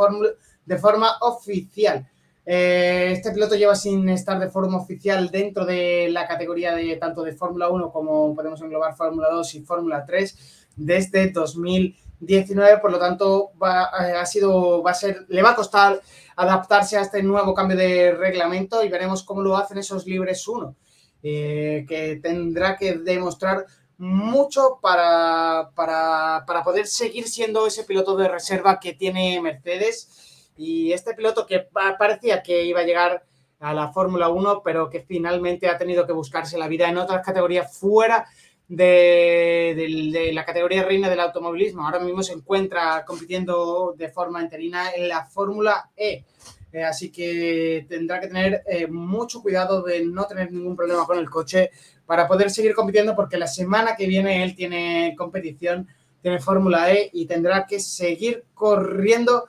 de 0.64 0.78
forma 0.78 1.18
oficial. 1.20 2.08
Eh, 2.46 3.10
este 3.10 3.32
piloto 3.32 3.56
lleva 3.56 3.74
sin 3.74 4.08
estar 4.08 4.38
de 4.38 4.48
forma 4.48 4.78
oficial 4.78 5.30
dentro 5.30 5.66
de 5.66 6.08
la 6.10 6.28
categoría 6.28 6.74
de 6.74 6.96
tanto 6.96 7.22
de 7.24 7.32
Fórmula 7.32 7.68
1 7.68 7.90
como 7.90 8.34
podemos 8.34 8.62
englobar 8.62 8.96
Fórmula 8.96 9.28
2 9.30 9.54
y 9.56 9.60
Fórmula 9.62 10.04
3 10.06 10.68
desde 10.76 11.32
2000 11.32 11.96
19, 12.20 12.78
por 12.78 12.90
lo 12.90 12.98
tanto, 12.98 13.52
eh, 13.62 14.12
ha 14.16 14.26
sido, 14.26 14.82
va 14.82 14.92
a 14.92 14.94
ser, 14.94 15.26
le 15.28 15.42
va 15.42 15.50
a 15.50 15.56
costar 15.56 16.00
adaptarse 16.36 16.96
a 16.96 17.02
este 17.02 17.22
nuevo 17.22 17.54
cambio 17.54 17.76
de 17.76 18.12
reglamento 18.12 18.82
y 18.82 18.88
veremos 18.88 19.22
cómo 19.22 19.42
lo 19.42 19.56
hacen 19.56 19.78
esos 19.78 20.06
libres 20.06 20.46
1, 20.46 20.74
eh, 21.22 21.84
que 21.88 22.16
tendrá 22.22 22.76
que 22.76 22.94
demostrar 22.94 23.66
mucho 23.98 24.78
para, 24.82 25.70
para, 25.74 26.44
para, 26.46 26.62
poder 26.62 26.86
seguir 26.86 27.28
siendo 27.28 27.66
ese 27.66 27.84
piloto 27.84 28.16
de 28.16 28.28
reserva 28.28 28.78
que 28.78 28.92
tiene 28.92 29.40
Mercedes 29.40 30.25
y 30.56 30.92
este 30.92 31.14
piloto 31.14 31.46
que 31.46 31.66
parecía 31.98 32.42
que 32.42 32.64
iba 32.64 32.80
a 32.80 32.84
llegar 32.84 33.24
a 33.60 33.72
la 33.72 33.92
Fórmula 33.92 34.28
1, 34.28 34.62
pero 34.64 34.90
que 34.90 35.00
finalmente 35.00 35.68
ha 35.68 35.78
tenido 35.78 36.06
que 36.06 36.12
buscarse 36.12 36.58
la 36.58 36.68
vida 36.68 36.88
en 36.88 36.98
otras 36.98 37.24
categorías 37.24 37.76
fuera 37.78 38.26
de, 38.68 40.30
la 40.32 40.44
categoría 40.44 40.82
reina 40.82 41.08
del 41.08 41.20
automovilismo. 41.20 41.84
Ahora 41.84 42.00
mismo 42.00 42.22
se 42.22 42.32
encuentra 42.32 43.04
compitiendo 43.06 43.94
de 43.96 44.08
forma 44.08 44.42
interina 44.42 44.90
en 44.94 45.08
la 45.08 45.24
Fórmula 45.24 45.90
E. 45.96 46.24
Eh, 46.72 46.82
así 46.82 47.10
que 47.10 47.86
tendrá 47.88 48.20
que 48.20 48.26
tener 48.26 48.62
eh, 48.66 48.86
mucho 48.86 49.40
cuidado 49.40 49.82
de 49.82 50.04
no 50.04 50.26
tener 50.26 50.52
ningún 50.52 50.76
problema 50.76 51.06
con 51.06 51.18
el 51.18 51.30
coche 51.30 51.70
para 52.04 52.28
poder 52.28 52.50
seguir 52.50 52.74
compitiendo 52.74 53.14
porque 53.14 53.38
la 53.38 53.46
semana 53.46 53.96
que 53.96 54.06
viene 54.06 54.42
él 54.42 54.54
tiene 54.54 55.14
competición, 55.16 55.88
tiene 56.20 56.40
Fórmula 56.40 56.92
E 56.92 57.08
y 57.12 57.26
tendrá 57.26 57.66
que 57.66 57.80
seguir 57.80 58.44
corriendo 58.52 59.46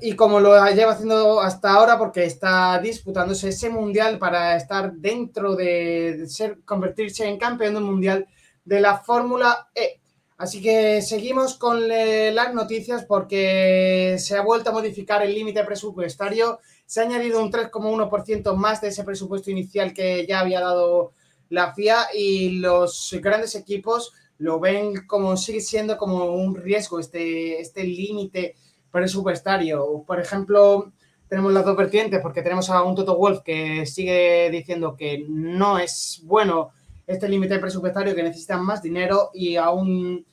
y 0.00 0.14
como 0.14 0.40
lo 0.40 0.52
lleva 0.70 0.92
haciendo 0.92 1.40
hasta 1.40 1.72
ahora, 1.72 1.98
porque 1.98 2.24
está 2.24 2.78
disputándose 2.80 3.48
ese 3.48 3.68
mundial 3.70 4.18
para 4.18 4.56
estar 4.56 4.92
dentro 4.94 5.54
de, 5.54 6.24
ser, 6.28 6.60
convertirse 6.64 7.26
en 7.26 7.38
campeón 7.38 7.74
del 7.74 7.84
mundial 7.84 8.26
de 8.64 8.80
la 8.80 8.98
Fórmula 8.98 9.68
E. 9.74 10.00
Así 10.36 10.60
que 10.60 11.00
seguimos 11.00 11.56
con 11.56 11.88
las 11.88 12.54
noticias 12.54 13.04
porque 13.04 14.16
se 14.18 14.36
ha 14.36 14.42
vuelto 14.42 14.70
a 14.70 14.72
modificar 14.72 15.22
el 15.22 15.34
límite 15.34 15.62
presupuestario. 15.64 16.58
Se 16.86 17.00
ha 17.00 17.04
añadido 17.04 17.40
un 17.40 17.52
3,1% 17.52 18.54
más 18.56 18.80
de 18.80 18.88
ese 18.88 19.04
presupuesto 19.04 19.50
inicial 19.50 19.94
que 19.94 20.26
ya 20.26 20.40
había 20.40 20.60
dado 20.60 21.12
la 21.50 21.72
FIA 21.72 22.08
y 22.12 22.58
los 22.58 23.16
grandes 23.22 23.54
equipos 23.54 24.12
lo 24.38 24.58
ven 24.58 25.06
como 25.06 25.36
sigue 25.36 25.60
siendo 25.60 25.96
como 25.96 26.34
un 26.34 26.56
riesgo 26.56 26.98
este, 26.98 27.60
este 27.60 27.84
límite 27.84 28.56
presupuestario. 28.94 30.04
Por 30.06 30.20
ejemplo, 30.20 30.92
tenemos 31.28 31.52
las 31.52 31.64
dos 31.64 31.76
vertientes 31.76 32.20
porque 32.20 32.42
tenemos 32.42 32.70
a 32.70 32.84
un 32.84 32.94
Toto 32.94 33.16
Wolf 33.16 33.40
que 33.44 33.84
sigue 33.86 34.48
diciendo 34.50 34.94
que 34.96 35.24
no 35.28 35.80
es 35.80 36.22
bueno 36.22 36.70
este 37.04 37.28
límite 37.28 37.58
presupuestario, 37.58 38.14
que 38.14 38.22
necesitan 38.22 38.64
más 38.64 38.80
dinero 38.80 39.30
y 39.34 39.56
aún 39.56 40.24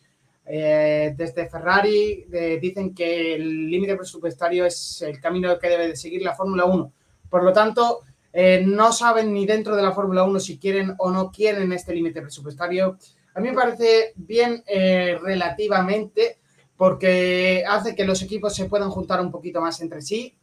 eh, 0.45 1.15
desde 1.17 1.49
Ferrari 1.49 2.27
eh, 2.31 2.59
dicen 2.61 2.93
que 2.93 3.33
el 3.33 3.67
límite 3.67 3.95
presupuestario 3.95 4.63
es 4.63 5.01
el 5.01 5.19
camino 5.19 5.57
que 5.57 5.67
debe 5.67 5.87
de 5.87 5.95
seguir 5.95 6.21
la 6.21 6.35
Fórmula 6.35 6.65
1. 6.65 6.93
Por 7.31 7.43
lo 7.43 7.51
tanto, 7.51 8.01
eh, 8.31 8.63
no 8.63 8.93
saben 8.93 9.33
ni 9.33 9.47
dentro 9.47 9.75
de 9.75 9.81
la 9.81 9.93
Fórmula 9.93 10.23
1 10.23 10.39
si 10.39 10.59
quieren 10.59 10.93
o 10.99 11.09
no 11.09 11.31
quieren 11.31 11.73
este 11.73 11.95
límite 11.95 12.21
presupuestario. 12.21 12.99
A 13.33 13.39
mí 13.39 13.49
me 13.49 13.55
parece 13.55 14.13
bien 14.15 14.63
relativamente 14.67 16.40
porque 16.81 17.63
hace 17.69 17.93
que 17.93 18.05
los 18.05 18.23
equipos 18.23 18.55
se 18.55 18.65
puedan 18.65 18.89
juntar 18.89 19.21
un 19.21 19.29
poquito 19.29 19.61
más 19.61 19.79
entre 19.81 20.01
sí, 20.01 20.35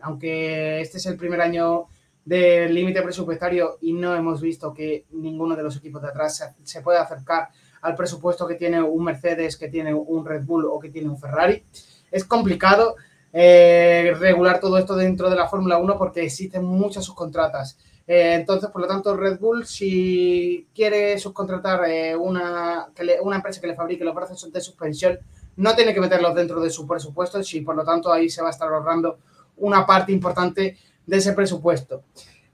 aunque 0.00 0.80
este 0.80 0.98
es 0.98 1.06
el 1.06 1.16
primer 1.16 1.40
año 1.40 1.84
del 2.24 2.74
límite 2.74 3.00
presupuestario 3.00 3.78
y 3.80 3.92
no 3.92 4.12
hemos 4.12 4.40
visto 4.40 4.74
que 4.74 5.04
ninguno 5.12 5.54
de 5.54 5.62
los 5.62 5.76
equipos 5.76 6.02
de 6.02 6.08
atrás 6.08 6.52
se, 6.64 6.82
pueda 6.82 7.02
acercar 7.02 7.50
al 7.80 7.94
presupuesto 7.94 8.44
que 8.44 8.56
tiene 8.56 8.82
un 8.82 9.04
Mercedes, 9.04 9.56
que 9.56 9.68
tiene 9.68 9.94
un 9.94 10.26
Red 10.26 10.44
Bull 10.44 10.64
o 10.64 10.80
que 10.80 10.88
tiene 10.88 11.08
un 11.08 11.16
Ferrari. 11.16 11.62
Es 12.10 12.24
complicado 12.24 12.96
eh, 13.32 14.16
regular 14.18 14.58
todo 14.58 14.78
esto 14.78 14.96
dentro 14.96 15.30
de 15.30 15.36
la 15.36 15.46
Fórmula 15.46 15.78
1 15.78 15.96
porque 15.96 16.24
existen 16.24 16.64
muchas 16.64 17.04
subcontratas. 17.04 17.78
Eh, 18.06 18.34
entonces, 18.34 18.70
por 18.70 18.82
lo 18.82 18.86
tanto, 18.88 19.16
Red 19.16 19.38
Bull, 19.38 19.66
si 19.66 20.68
quiere 20.74 21.18
subcontratar 21.18 21.88
eh, 21.88 22.14
una, 22.14 22.88
una 23.22 23.36
empresa 23.36 23.60
que 23.60 23.66
le 23.66 23.74
fabrique 23.74 24.04
los 24.04 24.14
procesos 24.14 24.52
de 24.52 24.60
suspensión, 24.60 25.18
no 25.56 25.74
tiene 25.74 25.94
que 25.94 26.00
meterlos 26.00 26.34
dentro 26.34 26.60
de 26.60 26.70
su 26.70 26.86
presupuesto 26.86 27.40
y 27.52 27.60
por 27.60 27.76
lo 27.76 27.84
tanto 27.84 28.12
ahí 28.12 28.28
se 28.28 28.42
va 28.42 28.48
a 28.48 28.50
estar 28.50 28.68
ahorrando 28.68 29.18
una 29.56 29.86
parte 29.86 30.12
importante 30.12 30.76
de 31.06 31.16
ese 31.16 31.32
presupuesto. 31.32 32.02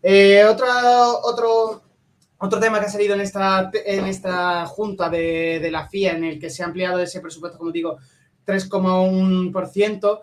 Eh, 0.02 0.44
otro, 0.44 0.66
otro, 2.38 2.60
tema 2.60 2.78
que 2.78 2.86
ha 2.86 2.90
salido 2.90 3.14
en 3.14 3.20
esta, 3.20 3.70
en 3.72 4.06
esta 4.06 4.66
junta 4.66 5.08
de, 5.08 5.58
de 5.60 5.70
la 5.70 5.88
FIA 5.88 6.12
en 6.12 6.24
el 6.24 6.38
que 6.38 6.50
se 6.50 6.62
ha 6.62 6.66
ampliado 6.66 7.00
ese 7.00 7.20
presupuesto, 7.20 7.58
como 7.58 7.72
digo, 7.72 7.98
3,1%. 8.46 10.20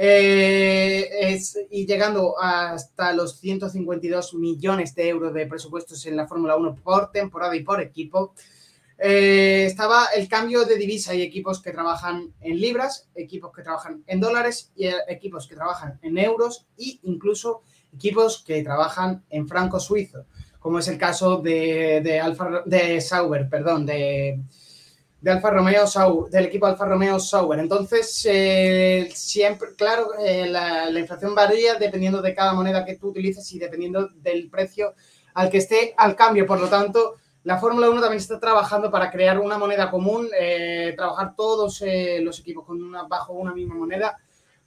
Eh, 0.00 1.40
y 1.72 1.84
llegando 1.84 2.38
hasta 2.40 3.12
los 3.12 3.40
152 3.40 4.34
millones 4.34 4.94
de 4.94 5.08
euros 5.08 5.34
de 5.34 5.44
presupuestos 5.46 6.06
en 6.06 6.14
la 6.14 6.28
Fórmula 6.28 6.54
1 6.54 6.76
por 6.76 7.10
temporada 7.10 7.56
y 7.56 7.64
por 7.64 7.82
equipo. 7.82 8.32
Eh, 8.96 9.64
estaba 9.66 10.06
el 10.14 10.28
cambio 10.28 10.64
de 10.64 10.76
divisa. 10.76 11.10
Hay 11.10 11.22
equipos 11.22 11.60
que 11.60 11.72
trabajan 11.72 12.32
en 12.40 12.60
libras, 12.60 13.08
equipos 13.16 13.50
que 13.52 13.62
trabajan 13.62 14.04
en 14.06 14.20
dólares 14.20 14.70
y 14.76 14.86
equipos 15.08 15.48
que 15.48 15.56
trabajan 15.56 15.98
en 16.02 16.16
euros 16.16 16.68
e 16.78 17.00
incluso 17.02 17.62
equipos 17.92 18.44
que 18.46 18.62
trabajan 18.62 19.24
en 19.30 19.48
franco 19.48 19.80
suizo, 19.80 20.26
como 20.60 20.78
es 20.78 20.86
el 20.86 20.96
caso 20.98 21.38
de, 21.38 22.02
de, 22.04 22.20
Alfa, 22.20 22.62
de 22.64 23.00
Sauber, 23.00 23.48
perdón, 23.48 23.84
de, 23.84 24.38
de 25.20 25.32
Alfa 25.32 25.50
Romeo 25.50 25.84
del 26.30 26.46
equipo 26.46 26.66
Alfa 26.66 26.84
Romeo 26.84 27.18
Sauber. 27.18 27.58
Entonces, 27.58 28.24
eh, 28.30 29.08
siempre, 29.12 29.70
claro, 29.76 30.10
eh, 30.18 30.46
la, 30.48 30.90
la, 30.90 31.00
inflación 31.00 31.34
varía 31.34 31.74
dependiendo 31.74 32.22
de 32.22 32.34
cada 32.34 32.52
moneda 32.52 32.84
que 32.84 32.96
tú 32.96 33.08
utilices 33.08 33.50
y 33.52 33.58
dependiendo 33.58 34.08
del 34.14 34.48
precio 34.48 34.94
al 35.34 35.50
que 35.50 35.58
esté 35.58 35.94
al 35.96 36.14
cambio. 36.14 36.46
Por 36.46 36.60
lo 36.60 36.68
tanto, 36.68 37.16
la 37.42 37.58
Fórmula 37.58 37.90
1 37.90 38.00
también 38.00 38.20
está 38.20 38.38
trabajando 38.38 38.90
para 38.90 39.10
crear 39.10 39.40
una 39.40 39.58
moneda 39.58 39.90
común, 39.90 40.28
eh, 40.38 40.94
trabajar 40.96 41.34
todos 41.36 41.82
los 42.20 42.40
equipos 42.40 42.64
con 42.64 42.80
una, 42.82 43.04
bajo 43.04 43.32
una 43.32 43.54
misma 43.54 43.74
moneda, 43.74 44.16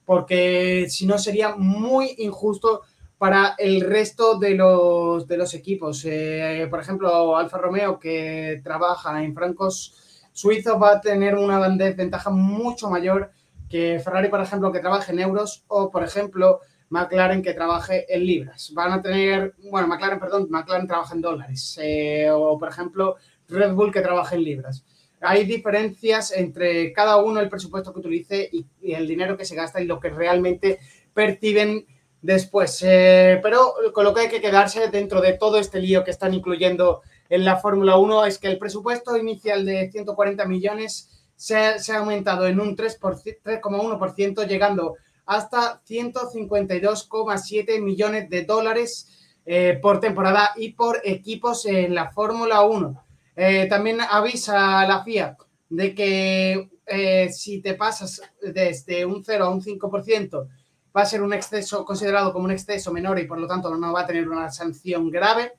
porque 0.04 0.86
si 0.88 1.06
no 1.06 1.18
sería 1.18 1.54
muy 1.56 2.14
injusto 2.18 2.82
para 3.16 3.54
el 3.56 3.82
resto 3.82 4.38
de 4.38 4.54
los, 4.54 5.26
de 5.28 5.36
los 5.36 5.54
equipos. 5.54 6.02
Por 6.02 6.80
ejemplo, 6.80 7.36
Alfa 7.36 7.56
Romeo, 7.56 7.98
que 7.98 8.60
trabaja 8.64 9.22
en 9.22 9.32
francos 9.32 10.11
suizos, 10.32 10.80
va 10.80 10.92
a 10.92 11.00
tener 11.00 11.34
una 11.34 11.68
desventaja 11.68 12.30
mucho 12.30 12.90
mayor 12.90 13.30
que 13.68 14.00
Ferrari, 14.04 14.28
por 14.28 14.40
ejemplo, 14.40 14.70
que 14.70 14.80
trabaja 14.80 15.12
en 15.12 15.20
euros, 15.20 15.64
o, 15.68 15.90
por 15.90 16.04
ejemplo, 16.04 16.60
McLaren 16.90 17.42
que 17.42 17.54
trabaje 17.54 18.04
en 18.14 18.26
libras. 18.26 18.70
Van 18.74 18.92
a 18.92 19.00
tener, 19.00 19.54
bueno, 19.70 19.88
McLaren, 19.88 20.20
perdón, 20.20 20.46
McLaren 20.50 20.86
trabaja 20.86 21.14
en 21.14 21.22
dólares. 21.22 21.78
Eh, 21.82 22.28
o, 22.30 22.58
por 22.58 22.68
ejemplo, 22.68 23.16
Red 23.48 23.72
Bull 23.72 23.90
que 23.90 24.02
trabaje 24.02 24.36
en 24.36 24.44
libras. 24.44 24.84
Hay 25.22 25.44
diferencias 25.44 26.32
entre 26.32 26.92
cada 26.92 27.16
uno 27.16 27.40
el 27.40 27.48
presupuesto 27.48 27.94
que 27.94 28.00
utilice 28.00 28.50
y, 28.52 28.66
el 28.92 29.06
dinero 29.06 29.38
que 29.38 29.46
se 29.46 29.54
gasta 29.54 29.80
y 29.80 29.86
lo 29.86 30.00
que 30.00 30.10
realmente 30.10 30.80
perciben 31.14 31.86
después. 32.20 32.82
Eh, 32.82 33.40
pero 33.42 33.74
con 33.94 34.04
lo 34.04 34.12
que 34.12 34.22
hay 34.22 34.28
que 34.28 34.42
quedarse 34.42 34.88
dentro 34.88 35.22
de 35.22 35.32
todo 35.34 35.58
este 35.58 35.80
lío 35.80 36.04
que 36.04 36.10
están 36.10 36.34
incluyendo 36.34 37.00
en 37.32 37.46
la 37.46 37.56
Fórmula 37.56 37.96
1 37.96 38.26
es 38.26 38.38
que 38.38 38.48
el 38.48 38.58
presupuesto 38.58 39.16
inicial 39.16 39.64
de 39.64 39.90
140 39.90 40.44
millones 40.44 41.08
se, 41.34 41.56
ha 41.56 41.98
aumentado 41.98 42.46
en 42.46 42.60
un 42.60 42.76
3,1%, 42.76 44.46
llegando 44.46 44.96
hasta 45.24 45.82
152,7 45.82 47.80
millones 47.80 48.28
de 48.28 48.44
dólares 48.44 49.08
eh, 49.46 49.78
por 49.80 49.98
temporada 49.98 50.50
y 50.56 50.72
por 50.74 51.00
equipos 51.04 51.64
en 51.64 51.94
la 51.94 52.10
Fórmula 52.10 52.60
1. 52.64 53.02
Eh, 53.36 53.66
también 53.66 54.02
avisa 54.02 54.86
la 54.86 55.02
FIA 55.02 55.38
de 55.70 55.94
que 55.94 56.70
eh, 56.84 57.30
si 57.32 57.62
te 57.62 57.72
pasas 57.72 58.20
desde 58.42 59.06
un 59.06 59.24
0 59.24 59.44
a 59.46 59.48
un 59.48 59.62
5%, 59.62 60.48
va 60.94 61.00
a 61.00 61.06
ser 61.06 61.22
un 61.22 61.32
exceso 61.32 61.82
considerado 61.86 62.30
como 62.30 62.44
un 62.44 62.50
exceso 62.50 62.92
menor 62.92 63.18
y 63.18 63.24
por 63.24 63.40
lo 63.40 63.46
tanto 63.46 63.74
no 63.74 63.90
va 63.90 64.02
a 64.02 64.06
tener 64.06 64.28
una 64.28 64.50
sanción 64.50 65.10
grave, 65.10 65.52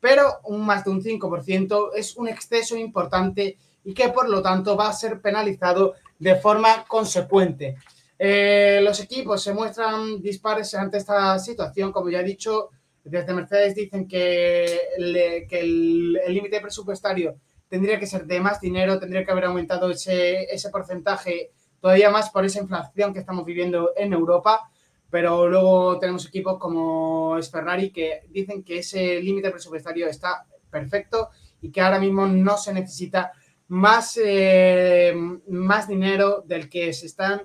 pero 0.00 0.40
un 0.44 0.64
más 0.64 0.84
de 0.84 0.90
un 0.90 1.02
5% 1.02 1.90
es 1.94 2.16
un 2.16 2.28
exceso 2.28 2.76
importante 2.76 3.58
y 3.84 3.94
que 3.94 4.08
por 4.08 4.28
lo 4.28 4.42
tanto 4.42 4.76
va 4.76 4.88
a 4.88 4.92
ser 4.92 5.20
penalizado 5.20 5.94
de 6.18 6.36
forma 6.36 6.84
consecuente. 6.86 7.76
Eh, 8.18 8.80
los 8.82 9.00
equipos 9.00 9.42
se 9.42 9.54
muestran 9.54 10.20
dispares 10.20 10.74
ante 10.74 10.98
esta 10.98 11.38
situación, 11.38 11.92
como 11.92 12.10
ya 12.10 12.20
he 12.20 12.24
dicho, 12.24 12.70
desde 13.02 13.32
Mercedes 13.32 13.74
dicen 13.74 14.06
que, 14.06 14.78
el 14.98 16.12
límite 16.28 16.60
presupuestario 16.60 17.36
tendría 17.68 17.98
que 17.98 18.06
ser 18.06 18.26
de 18.26 18.40
más 18.40 18.60
dinero, 18.60 18.98
tendría 18.98 19.24
que 19.24 19.30
haber 19.30 19.46
aumentado 19.46 19.90
ese, 19.90 20.42
ese 20.52 20.70
porcentaje 20.70 21.50
todavía 21.80 22.10
más 22.10 22.30
por 22.30 22.44
esa 22.44 22.60
inflación 22.60 23.12
que 23.12 23.20
estamos 23.20 23.44
viviendo 23.44 23.92
en 23.96 24.12
Europa, 24.12 24.69
pero 25.10 25.48
luego 25.48 25.98
tenemos 25.98 26.26
equipos 26.26 26.58
como 26.58 27.36
es 27.36 27.50
Ferrari 27.50 27.90
que 27.90 28.22
dicen 28.28 28.62
que 28.62 28.78
ese 28.78 29.20
límite 29.20 29.50
presupuestario 29.50 30.06
está 30.06 30.46
perfecto 30.70 31.30
y 31.60 31.70
que 31.70 31.80
ahora 31.80 31.98
mismo 31.98 32.26
no 32.26 32.56
se 32.56 32.72
necesita 32.72 33.32
más, 33.68 34.18
eh, 34.22 35.14
más 35.48 35.88
dinero 35.88 36.42
del 36.46 36.68
que 36.68 36.92
se 36.92 37.06
están 37.06 37.42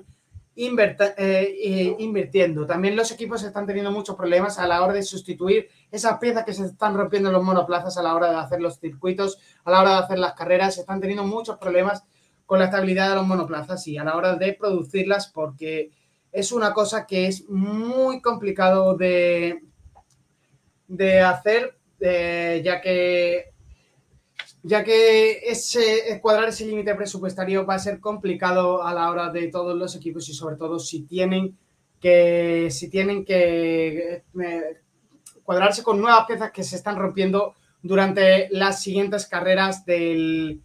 eh, 0.58 1.96
invirtiendo. 2.00 2.66
También 2.66 2.96
los 2.96 3.12
equipos 3.12 3.44
están 3.44 3.66
teniendo 3.66 3.92
muchos 3.92 4.16
problemas 4.16 4.58
a 4.58 4.68
la 4.68 4.82
hora 4.82 4.94
de 4.94 5.04
sustituir 5.04 5.68
esas 5.92 6.18
piezas 6.18 6.46
que 6.46 6.54
se 6.54 6.66
están 6.66 6.96
rompiendo 6.96 7.30
en 7.30 7.34
los 7.34 7.44
monoplazas 7.44 7.98
a 7.98 8.04
la 8.04 8.16
hora 8.16 8.30
de 8.30 8.38
hacer 8.38 8.62
los 8.62 8.80
circuitos, 8.80 9.38
a 9.66 9.72
la 9.72 9.82
hora 9.82 9.92
de 9.92 9.98
hacer 9.98 10.20
las 10.20 10.34
carreras. 10.34 10.78
Están 10.78 11.02
teniendo 11.02 11.26
muchos 11.26 11.58
problemas 11.58 12.06
con 12.46 12.60
la 12.60 12.66
estabilidad 12.66 13.10
de 13.10 13.16
los 13.16 13.28
monoplazas 13.28 13.86
y 13.88 13.98
a 13.98 14.04
la 14.04 14.16
hora 14.16 14.36
de 14.36 14.54
producirlas 14.54 15.28
porque 15.28 15.92
es 16.36 16.52
una 16.52 16.74
cosa 16.74 17.08
que 17.08 17.28
es 17.28 17.48
muy 17.50 18.22
complicado 18.22 18.98
de, 18.98 19.64
de 20.86 21.22
hacer, 21.22 21.78
eh, 22.02 22.62
ya 22.64 22.82
que 22.82 23.54
ya 24.62 24.84
que 24.84 25.44
ese, 25.48 26.20
cuadrar 26.22 26.50
ese 26.50 26.66
límite 26.66 26.96
presupuestario 26.96 27.66
va 27.66 27.76
a 27.76 27.80
ser 27.80 28.00
complicado 28.00 28.84
a 28.84 28.94
la 28.94 29.10
hora 29.12 29.30
de 29.30 29.48
todos 29.48 29.78
los 29.78 29.96
equipos 29.96 30.28
y 30.28 30.34
sobre 30.34 30.58
todo 30.58 30.80
si 30.80 31.04
tienen 31.04 31.56
que, 32.02 32.70
si 32.72 32.90
tienen 32.90 33.24
que 33.24 34.24
eh, 34.42 34.82
cuadrarse 35.44 35.84
con 35.84 36.02
nuevas 36.02 36.26
piezas 36.26 36.52
que 36.52 36.64
se 36.64 36.76
están 36.76 36.98
rompiendo 36.98 37.54
durante 37.82 38.50
las 38.50 38.82
siguientes 38.82 39.28
carreras 39.28 39.86
del, 39.86 40.62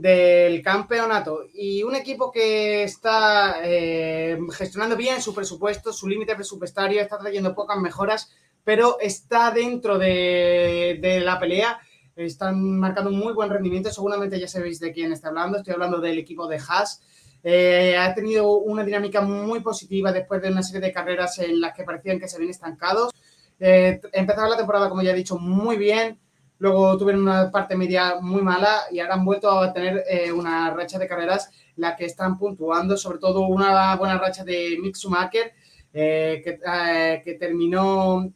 del 0.00 0.62
campeonato. 0.62 1.46
Y 1.52 1.82
un 1.82 1.96
equipo 1.96 2.30
que 2.30 2.84
está 2.84 3.56
eh, 3.64 4.38
gestionando 4.52 4.96
bien 4.96 5.20
su 5.20 5.34
presupuesto, 5.34 5.92
su 5.92 6.08
límite 6.08 6.36
presupuestario, 6.36 7.00
está 7.00 7.18
trayendo 7.18 7.54
pocas 7.54 7.78
mejoras, 7.78 8.30
pero 8.62 8.98
está 9.00 9.50
dentro 9.50 9.98
de, 9.98 11.20
la 11.24 11.38
pelea 11.38 11.80
están 12.14 12.78
marcando 12.78 13.10
un 13.10 13.18
muy 13.18 13.32
buen 13.32 13.48
rendimiento. 13.48 13.90
Seguramente 13.90 14.40
ya 14.40 14.48
sabéis 14.48 14.80
de 14.80 14.92
quién 14.92 15.12
está 15.12 15.28
hablando. 15.28 15.58
Estoy 15.58 15.74
hablando 15.74 16.00
del 16.00 16.18
equipo 16.18 16.48
de 16.48 16.56
Haas. 16.56 17.00
Eh, 17.44 17.96
ha 17.96 18.12
tenido 18.12 18.58
una 18.58 18.82
dinámica 18.82 19.20
muy 19.20 19.60
positiva 19.60 20.10
después 20.10 20.42
de 20.42 20.50
una 20.50 20.64
serie 20.64 20.80
de 20.80 20.92
carreras 20.92 21.38
en 21.38 21.60
las 21.60 21.74
que 21.74 21.84
parecían 21.84 22.18
que 22.18 22.28
se 22.28 22.38
ven 22.38 22.50
estancados. 22.50 23.12
Eh, 23.60 24.00
empezaron 24.12 24.50
la 24.50 24.56
temporada, 24.56 24.88
como 24.88 25.02
ya 25.02 25.12
he 25.12 25.14
dicho, 25.14 25.38
muy 25.38 25.76
bien. 25.76 26.18
Luego 26.58 26.98
tuvieron 26.98 27.22
una 27.22 27.50
parte 27.52 27.76
media 27.76 28.16
muy 28.20 28.42
mala 28.42 28.82
y 28.90 28.98
ahora 28.98 29.14
han 29.14 29.24
vuelto 29.24 29.48
a 29.48 29.72
tener 29.72 30.04
eh, 30.08 30.32
una 30.32 30.70
racha 30.74 30.98
de 30.98 31.06
carreras 31.06 31.50
la 31.76 31.94
que 31.94 32.04
están 32.04 32.36
puntuando, 32.36 32.96
sobre 32.96 33.18
todo 33.18 33.42
una 33.42 33.94
buena 33.96 34.18
racha 34.18 34.42
de 34.42 34.76
Mick 34.80 34.96
Schumacher, 34.96 35.52
eh, 35.92 36.42
eh, 36.44 37.22
que, 37.24 37.34
terminó 37.34 38.28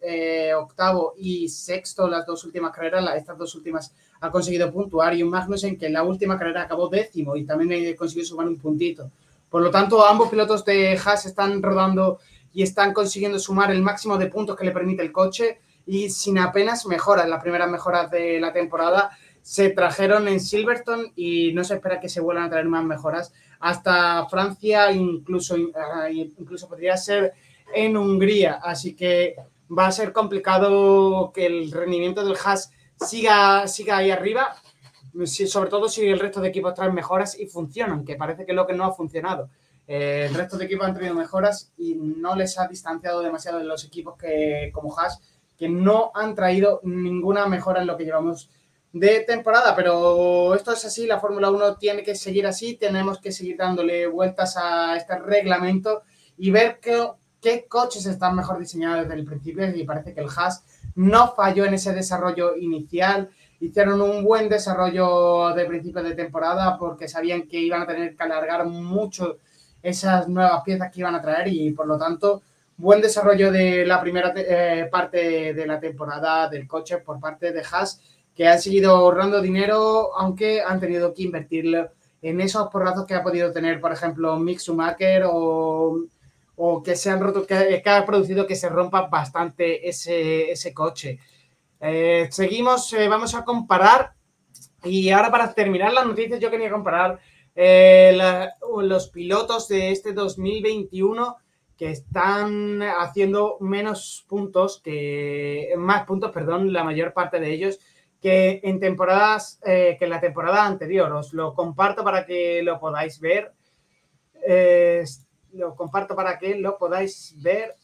octavo 0.57 1.15
y 1.19 1.49
sexto 1.49 2.09
las 2.09 2.25
dos 2.25 2.45
últimas 2.45 2.73
carreras, 2.73 3.05
estas 3.17 3.37
dos 3.37 3.55
últimas 3.57 3.93
ha 4.21 4.31
conseguido 4.31 4.73
puntuar 4.73 5.15
y 5.15 5.23
un 5.25 5.31
Magnussen 5.31 5.77
que 5.77 5.87
en 5.87 5.95
la 5.95 6.05
última 6.05 6.39
carrera 6.39 6.63
acabó 6.63 6.89
décimo 6.89 7.35
y 7.37 7.45
también 7.45 7.97
consiguió 7.97 8.25
sumar 8.25 8.47
un 8.47 8.57
puntito. 8.57 9.11
Por 9.51 9.63
lo 9.63 9.71
tanto, 9.71 10.07
ambos 10.07 10.31
pilotos 10.31 10.65
de 10.65 10.97
Haas 11.05 11.27
están 11.27 11.61
rodando 11.61 12.21
y 12.55 12.63
están 12.63 12.93
consiguiendo 12.93 13.39
sumar 13.39 13.73
el 13.73 13.83
máximo 13.83 14.17
de 14.17 14.29
puntos 14.29 14.57
que 14.57 14.65
le 14.65 14.71
permite 14.71 15.03
el 15.03 15.11
coche 15.11 15.59
y 15.87 16.11
sin 16.11 16.38
apenas 16.38 16.87
mejoras, 16.87 17.29
las 17.29 17.42
primeras 17.42 17.68
mejoras 17.68 18.11
de 18.11 18.40
la 18.40 18.53
temporada 18.53 19.11
se 19.42 19.71
trajeron 19.71 20.29
en 20.29 20.40
Silverstone 20.40 21.12
y 21.16 21.53
no 21.53 21.64
se 21.64 21.75
espera 21.75 22.01
que 22.01 22.09
se 22.09 22.21
vuelvan 22.21 22.45
a 22.45 22.51
traer 22.51 22.66
más 22.66 22.85
mejoras 22.85 23.33
hasta 23.59 24.27
Francia, 24.27 24.92
incluso, 24.92 25.57
ah, 25.75 26.09
incluso 26.11 26.68
podría 26.68 26.97
ser 26.97 27.33
en 27.75 27.97
Hungría. 27.97 28.61
Así 28.62 28.95
que 28.95 29.37
va 29.77 29.87
a 29.87 29.92
ser 29.92 30.12
complicado 30.12 31.33
que 31.35 31.47
el 31.47 31.73
rendimiento 31.73 32.25
del 32.25 32.37
Haas 32.45 32.73
siga, 32.97 33.66
siga 33.66 33.99
ahí 33.99 34.11
arriba, 34.11 34.55
sobre 35.27 35.71
todo 35.71 35.88
si 35.88 36.07
el 36.07 36.21
resto 36.21 36.40
de 36.40 36.49
equipos 36.49 36.75
traen 36.75 36.95
mejoras 36.95 37.38
y 37.38 37.47
funcionan, 37.47 38.05
que 38.05 38.16
parece 38.16 38.45
que 38.45 38.53
es 38.53 38.57
lo 38.57 38.66
que 38.66 38.75
no 38.75 38.85
ha 38.85 38.92
funcionado. 38.92 39.51
Eh, 39.87 40.27
el 40.29 40.35
resto 40.35 40.57
de 40.57 40.64
equipos 40.66 40.87
han 40.87 40.95
traído 40.95 41.14
mejoras 41.14 41.73
y 41.77 41.95
no 41.95 42.37
les 42.37 42.59
ha 42.59 42.68
distanciado 42.68 43.21
demasiado 43.21 43.59
de 43.59 43.64
los 43.64 43.85
equipos 43.85 44.16
que, 44.16 44.71
como 44.73 44.97
Haas, 44.99 45.21
que 45.62 45.68
no 45.68 46.11
han 46.12 46.35
traído 46.35 46.81
ninguna 46.83 47.46
mejora 47.46 47.83
en 47.83 47.87
lo 47.87 47.96
que 47.96 48.05
llevamos 48.05 48.51
de 48.92 49.20
temporada, 49.20 49.77
pero 49.77 50.57
esto 50.57 50.72
es 50.72 50.85
así, 50.85 51.07
la 51.07 51.20
Fórmula 51.20 51.53
1 51.53 51.77
tiene 51.77 52.03
que 52.03 52.16
seguir 52.16 52.48
así, 52.48 52.75
tenemos 52.75 53.20
que 53.20 53.31
seguir 53.31 53.59
dándole 53.59 54.09
vueltas 54.09 54.57
a 54.57 54.96
este 54.96 55.16
reglamento 55.20 56.03
y 56.37 56.51
ver 56.51 56.81
qué, 56.81 57.66
coches 57.68 58.07
están 58.07 58.35
mejor 58.35 58.59
diseñados 58.59 59.03
desde 59.05 59.20
el 59.20 59.25
principio 59.25 59.72
y 59.72 59.85
parece 59.85 60.12
que 60.12 60.20
el 60.20 60.27
Haas 60.37 60.64
no 60.96 61.33
falló 61.33 61.64
en 61.64 61.75
ese 61.75 61.92
desarrollo 61.92 62.57
inicial, 62.57 63.31
hicieron 63.61 64.01
un 64.01 64.25
buen 64.25 64.48
desarrollo 64.48 65.55
de 65.55 65.64
principio 65.66 66.03
de 66.03 66.16
temporada 66.16 66.77
porque 66.77 67.07
sabían 67.07 67.42
que 67.42 67.61
iban 67.61 67.83
a 67.83 67.87
tener 67.87 68.16
que 68.16 68.22
alargar 68.25 68.66
mucho 68.66 69.37
esas 69.81 70.27
nuevas 70.27 70.64
piezas 70.64 70.90
que 70.90 70.98
iban 70.98 71.14
a 71.14 71.22
traer 71.22 71.46
y 71.46 71.70
por 71.70 71.87
lo 71.87 71.96
tanto 71.96 72.42
buen 72.77 73.01
desarrollo 73.01 73.53
de 73.53 73.85
la 73.87 74.01
primera 74.01 74.33
eh, 74.37 74.89
parte 74.91 75.55
de 75.55 75.67
la 75.67 75.79
temporada 75.79 76.49
del 76.49 76.67
coche 76.67 76.99
por 76.99 77.21
parte 77.21 77.53
de 77.53 77.63
Haas 77.71 78.01
que 78.35 78.49
han 78.49 78.61
seguido 78.61 78.93
ahorrando 78.93 79.43
dinero, 79.43 80.17
aunque 80.17 80.63
han 80.63 80.81
tenido 80.81 81.13
que 81.13 81.23
invertirlo 81.23 81.91
en 82.23 82.41
esos 82.41 82.69
porrazos 82.69 83.07
que 83.07 83.15
ha 83.15 83.23
podido 83.23 83.53
tener, 83.53 83.81
por 83.81 83.93
ejemplo, 83.93 84.39
Mick 84.39 84.59
Schumacher 84.59 85.25
o, 85.27 86.05
o 86.57 86.83
que 86.83 86.97
se 86.97 87.11
han 87.11 87.21
roto, 87.21 87.47
que, 87.47 87.83
ha 87.85 88.07
producido 88.07 88.47
que 88.47 88.57
se 88.57 88.69
rompa 88.69 89.03
bastante 89.03 89.87
ese, 89.89 90.51
ese 90.51 90.73
coche. 90.73 91.19
Eh, 91.81 92.29
seguimos, 92.31 92.93
eh, 92.95 93.09
vamos 93.09 93.35
a 93.35 93.45
comparar. 93.45 94.13
Y 94.85 95.11
ahora 95.11 95.31
para 95.31 95.53
terminar 95.53 95.93
las 95.93 96.07
noticias, 96.07 96.41
yo 96.41 96.51
quería 96.51 96.71
comparar 96.71 97.21
los 97.55 99.09
pilotos 99.09 99.69
de 99.69 99.91
este 99.93 100.13
2021 100.13 101.37
que 101.83 101.90
están 101.90 102.81
haciendo 102.81 103.57
menos 103.59 104.25
puntos, 104.29 104.81
que 104.85 105.75
más 105.77 106.07
puntos, 106.07 106.31
perdón, 106.31 106.73
la 106.73 106.85
mayor 106.85 107.12
parte 107.12 107.40
de 107.40 107.53
ellos 107.53 107.81
que 108.21 108.61
en 108.62 108.79
temporadas, 108.79 109.59
eh, 109.64 109.97
que 109.99 110.05
en 110.05 110.11
la 110.12 110.21
temporada 110.21 110.64
anterior. 110.64 111.12
Os 111.12 111.33
lo 111.33 111.55
comparto 111.55 112.05
para 112.05 112.25
que 112.25 112.62
lo 112.62 112.79
podáis 112.79 113.18
ver. 113.18 113.53
lo 115.55 115.75
comparto 115.75 116.14
para 116.14 116.38
que 116.38 116.55
lo 116.55 116.79
podáis 116.79 117.35
ver. 117.42 117.75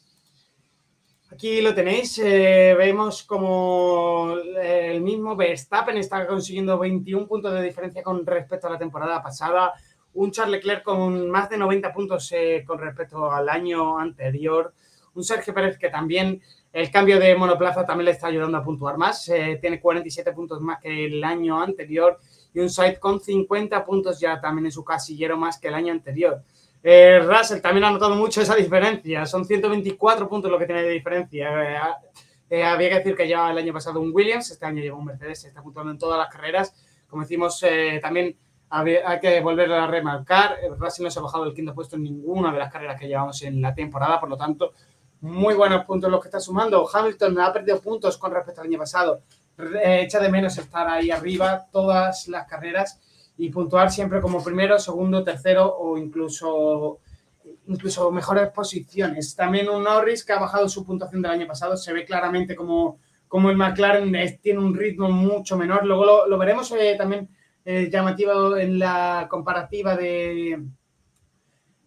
Aquí 1.33 1.59
lo 1.59 1.75
tenéis. 1.75 2.19
Eh, 2.19 2.75
vemos 2.77 3.23
como 3.23 4.33
el 4.61 5.01
mismo 5.01 5.35
Verstappen 5.35 5.97
está 5.97 6.25
consiguiendo 6.25 6.79
21 6.79 7.27
puntos 7.27 7.53
de 7.53 7.63
diferencia 7.63 8.01
con 8.01 8.25
respecto 8.25 8.67
a 8.67 8.71
la 8.71 8.79
temporada 8.79 9.21
pasada. 9.21 9.73
Un 10.13 10.31
Charles 10.31 10.57
Leclerc 10.57 10.83
con 10.83 11.29
más 11.29 11.49
de 11.49 11.57
90 11.57 11.93
puntos 11.93 12.31
eh, 12.31 12.63
con 12.65 12.79
respecto 12.79 13.31
al 13.31 13.47
año 13.47 13.97
anterior. 13.99 14.73
Un 15.13 15.23
Sergio 15.23 15.53
Pérez 15.53 15.77
que 15.77 15.89
también 15.89 16.41
el 16.73 16.91
cambio 16.91 17.19
de 17.19 17.35
monoplaza 17.35 17.85
también 17.85 18.05
le 18.05 18.11
está 18.11 18.27
ayudando 18.27 18.57
a 18.57 18.63
puntuar 18.63 18.97
más. 18.97 19.27
Eh, 19.29 19.59
tiene 19.61 19.79
47 19.79 20.31
puntos 20.33 20.61
más 20.61 20.79
que 20.79 21.05
el 21.05 21.23
año 21.23 21.61
anterior 21.61 22.19
y 22.53 22.59
un 22.59 22.69
site 22.69 22.99
con 22.99 23.19
50 23.19 23.85
puntos 23.85 24.19
ya 24.19 24.41
también 24.41 24.65
en 24.65 24.71
su 24.71 24.83
casillero 24.83 25.37
más 25.37 25.59
que 25.59 25.67
el 25.67 25.75
año 25.75 25.93
anterior. 25.93 26.41
Eh, 26.81 27.19
Russell 27.19 27.61
también 27.61 27.83
ha 27.83 27.91
notado 27.91 28.15
mucho 28.15 28.41
esa 28.41 28.55
diferencia. 28.55 29.25
Son 29.25 29.45
124 29.45 30.27
puntos 30.27 30.49
lo 30.49 30.57
que 30.57 30.65
tiene 30.65 30.83
de 30.83 30.89
diferencia. 30.89 31.99
Había 32.49 32.89
que 32.89 32.95
decir 32.95 33.15
que 33.15 33.27
ya 33.27 33.51
el 33.51 33.57
año 33.59 33.73
pasado 33.73 33.99
un 33.99 34.11
Williams, 34.11 34.49
este 34.49 34.65
año 34.65 34.81
lleva 34.81 34.97
un 34.97 35.05
Mercedes, 35.05 35.41
se 35.41 35.49
está 35.49 35.61
puntuando 35.61 35.91
en 35.91 35.99
todas 35.99 36.17
las 36.17 36.29
carreras. 36.29 36.73
Como 37.07 37.21
decimos, 37.21 37.63
también 38.01 38.35
hay 38.69 39.19
que 39.19 39.39
volver 39.41 39.71
a 39.73 39.87
remarcar. 39.87 40.57
Russell 40.77 41.05
no 41.05 41.11
se 41.11 41.19
ha 41.19 41.23
bajado 41.23 41.45
del 41.45 41.53
quinto 41.53 41.73
puesto 41.73 41.95
en 41.95 42.03
ninguna 42.03 42.51
de 42.51 42.59
las 42.59 42.71
carreras 42.71 42.99
que 42.99 43.07
llevamos 43.07 43.41
en 43.41 43.61
la 43.61 43.73
temporada, 43.73 44.19
por 44.19 44.29
lo 44.29 44.37
tanto, 44.37 44.73
muy 45.21 45.53
buenos 45.55 45.85
puntos 45.85 46.09
los 46.09 46.21
que 46.21 46.27
está 46.27 46.39
sumando. 46.39 46.87
Hamilton 46.91 47.39
ha 47.39 47.51
perdido 47.51 47.81
puntos 47.81 48.17
con 48.17 48.31
respecto 48.31 48.61
al 48.61 48.67
año 48.67 48.79
pasado. 48.79 49.21
Echa 49.83 50.19
de 50.19 50.29
menos 50.29 50.57
estar 50.57 50.87
ahí 50.87 51.11
arriba 51.11 51.67
todas 51.71 52.27
las 52.29 52.47
carreras 52.47 52.99
y 53.37 53.49
puntuar 53.49 53.91
siempre 53.91 54.21
como 54.21 54.43
primero, 54.43 54.79
segundo, 54.79 55.23
tercero 55.23 55.75
o 55.77 55.97
incluso, 55.97 56.99
incluso 57.67 58.11
mejores 58.11 58.49
posiciones. 58.49 59.35
También 59.35 59.69
un 59.69 59.83
Norris 59.83 60.23
que 60.23 60.33
ha 60.33 60.39
bajado 60.39 60.69
su 60.69 60.85
puntuación 60.85 61.21
del 61.21 61.31
año 61.31 61.47
pasado. 61.47 61.75
Se 61.75 61.91
ve 61.91 62.05
claramente 62.05 62.55
como, 62.55 62.99
como 63.27 63.49
el 63.49 63.57
McLaren 63.57 64.13
tiene 64.41 64.59
un 64.59 64.73
ritmo 64.73 65.09
mucho 65.09 65.57
menor. 65.57 65.85
Luego 65.85 66.27
lo, 66.27 66.37
veremos 66.37 66.71
eh, 66.71 66.95
también 66.97 67.29
eh, 67.65 67.89
llamativo 67.91 68.57
en 68.57 68.79
la 68.79 69.27
comparativa 69.29 69.95
de, 69.95 70.65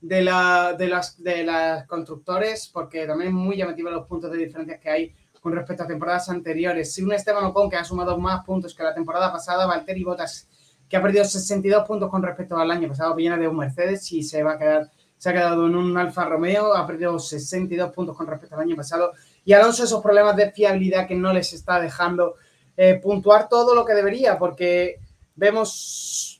de, 0.00 0.22
la, 0.22 0.74
de, 0.78 0.88
las, 0.88 1.22
de 1.22 1.44
las 1.44 1.86
constructores, 1.86 2.68
porque 2.72 3.06
también 3.06 3.28
es 3.28 3.34
muy 3.34 3.56
llamativo 3.56 3.90
los 3.90 4.06
puntos 4.06 4.30
de 4.30 4.38
diferencia 4.38 4.78
que 4.78 4.90
hay 4.90 5.14
con 5.40 5.52
respecto 5.52 5.82
a 5.82 5.86
temporadas 5.88 6.28
anteriores. 6.28 6.94
Si 6.94 7.02
un 7.02 7.12
Esteban 7.12 7.44
Ocon 7.44 7.68
que 7.68 7.76
ha 7.76 7.84
sumado 7.84 8.16
más 8.18 8.44
puntos 8.44 8.74
que 8.74 8.82
la 8.82 8.94
temporada 8.94 9.32
pasada, 9.32 9.66
Valtteri 9.66 10.04
Bottas 10.04 10.48
que 10.92 10.98
ha 10.98 11.02
perdido 11.02 11.24
62 11.24 11.86
puntos 11.86 12.10
con 12.10 12.22
respecto 12.22 12.54
al 12.54 12.70
año 12.70 12.86
pasado, 12.86 13.14
viene 13.14 13.38
de 13.38 13.48
un 13.48 13.56
Mercedes 13.56 14.12
y 14.12 14.22
se 14.22 14.42
va 14.42 14.52
a 14.52 14.58
quedar, 14.58 14.90
se 15.16 15.30
ha 15.30 15.32
quedado 15.32 15.66
en 15.66 15.74
un 15.74 15.96
Alfa 15.96 16.26
Romeo, 16.26 16.74
ha 16.74 16.86
perdido 16.86 17.18
62 17.18 17.94
puntos 17.94 18.14
con 18.14 18.26
respecto 18.26 18.56
al 18.56 18.60
año 18.60 18.76
pasado. 18.76 19.12
Y 19.42 19.54
Alonso 19.54 19.84
esos 19.84 20.02
problemas 20.02 20.36
de 20.36 20.52
fiabilidad 20.52 21.08
que 21.08 21.14
no 21.14 21.32
les 21.32 21.54
está 21.54 21.80
dejando 21.80 22.34
eh, 22.76 23.00
puntuar 23.02 23.48
todo 23.48 23.74
lo 23.74 23.86
que 23.86 23.94
debería, 23.94 24.38
porque 24.38 25.00
vemos, 25.34 26.38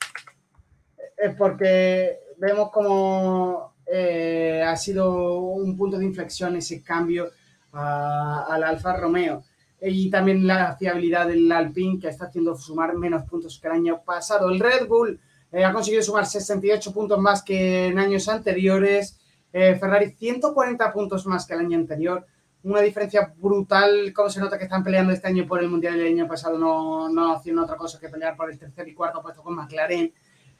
eh, 1.16 1.35
porque 1.37 2.18
vemos 2.38 2.70
como 2.70 3.74
eh, 3.87 4.62
ha 4.66 4.76
sido 4.76 5.38
un 5.40 5.76
punto 5.76 5.98
de 5.98 6.05
inflexión 6.05 6.57
ese 6.57 6.83
cambio 6.83 7.31
al 7.72 8.62
Alfa 8.64 8.96
Romeo. 8.96 9.44
Y 9.81 10.11
también 10.11 10.46
la 10.46 10.76
fiabilidad 10.76 11.26
del 11.26 11.50
Alpine, 11.50 11.98
que 11.98 12.09
está 12.09 12.26
haciendo 12.26 12.55
sumar 12.55 12.94
menos 12.94 13.24
puntos 13.24 13.59
que 13.59 13.66
el 13.66 13.74
año 13.74 14.02
pasado. 14.05 14.50
El 14.50 14.61
Red 14.61 14.87
Bull 14.87 15.18
eh, 15.50 15.64
ha 15.64 15.72
conseguido 15.72 16.02
sumar 16.02 16.26
68 16.26 16.92
puntos 16.92 17.18
más 17.18 17.42
que 17.42 17.87
en 17.87 17.98
años 17.98 18.28
anteriores. 18.28 19.18
Ferrari 19.52 20.12
140 20.12 20.92
puntos 20.94 21.26
más 21.26 21.46
que 21.46 21.52
el 21.52 21.61
año 21.61 21.76
anterior. 21.76 22.26
Una 22.64 22.81
diferencia 22.81 23.33
brutal, 23.37 24.12
como 24.14 24.31
se 24.31 24.40
nota 24.40 24.57
que 24.57 24.64
están 24.64 24.85
peleando 24.85 25.12
este 25.12 25.29
año 25.29 25.46
por 25.46 25.61
el 25.61 25.68
Mundial 25.68 25.96
y 25.96 26.01
el 26.01 26.07
año 26.18 26.29
pasado 26.29 26.59
no, 26.59 27.09
no 27.09 27.35
haciendo 27.35 27.62
otra 27.62 27.77
cosa 27.77 27.98
que 27.98 28.09
pelear 28.09 28.37
por 28.37 28.51
el 28.51 28.59
tercer 28.59 28.87
y 28.88 28.94
cuarto 28.94 29.20
puesto 29.20 29.42
con 29.42 29.55
McLaren. 29.57 30.12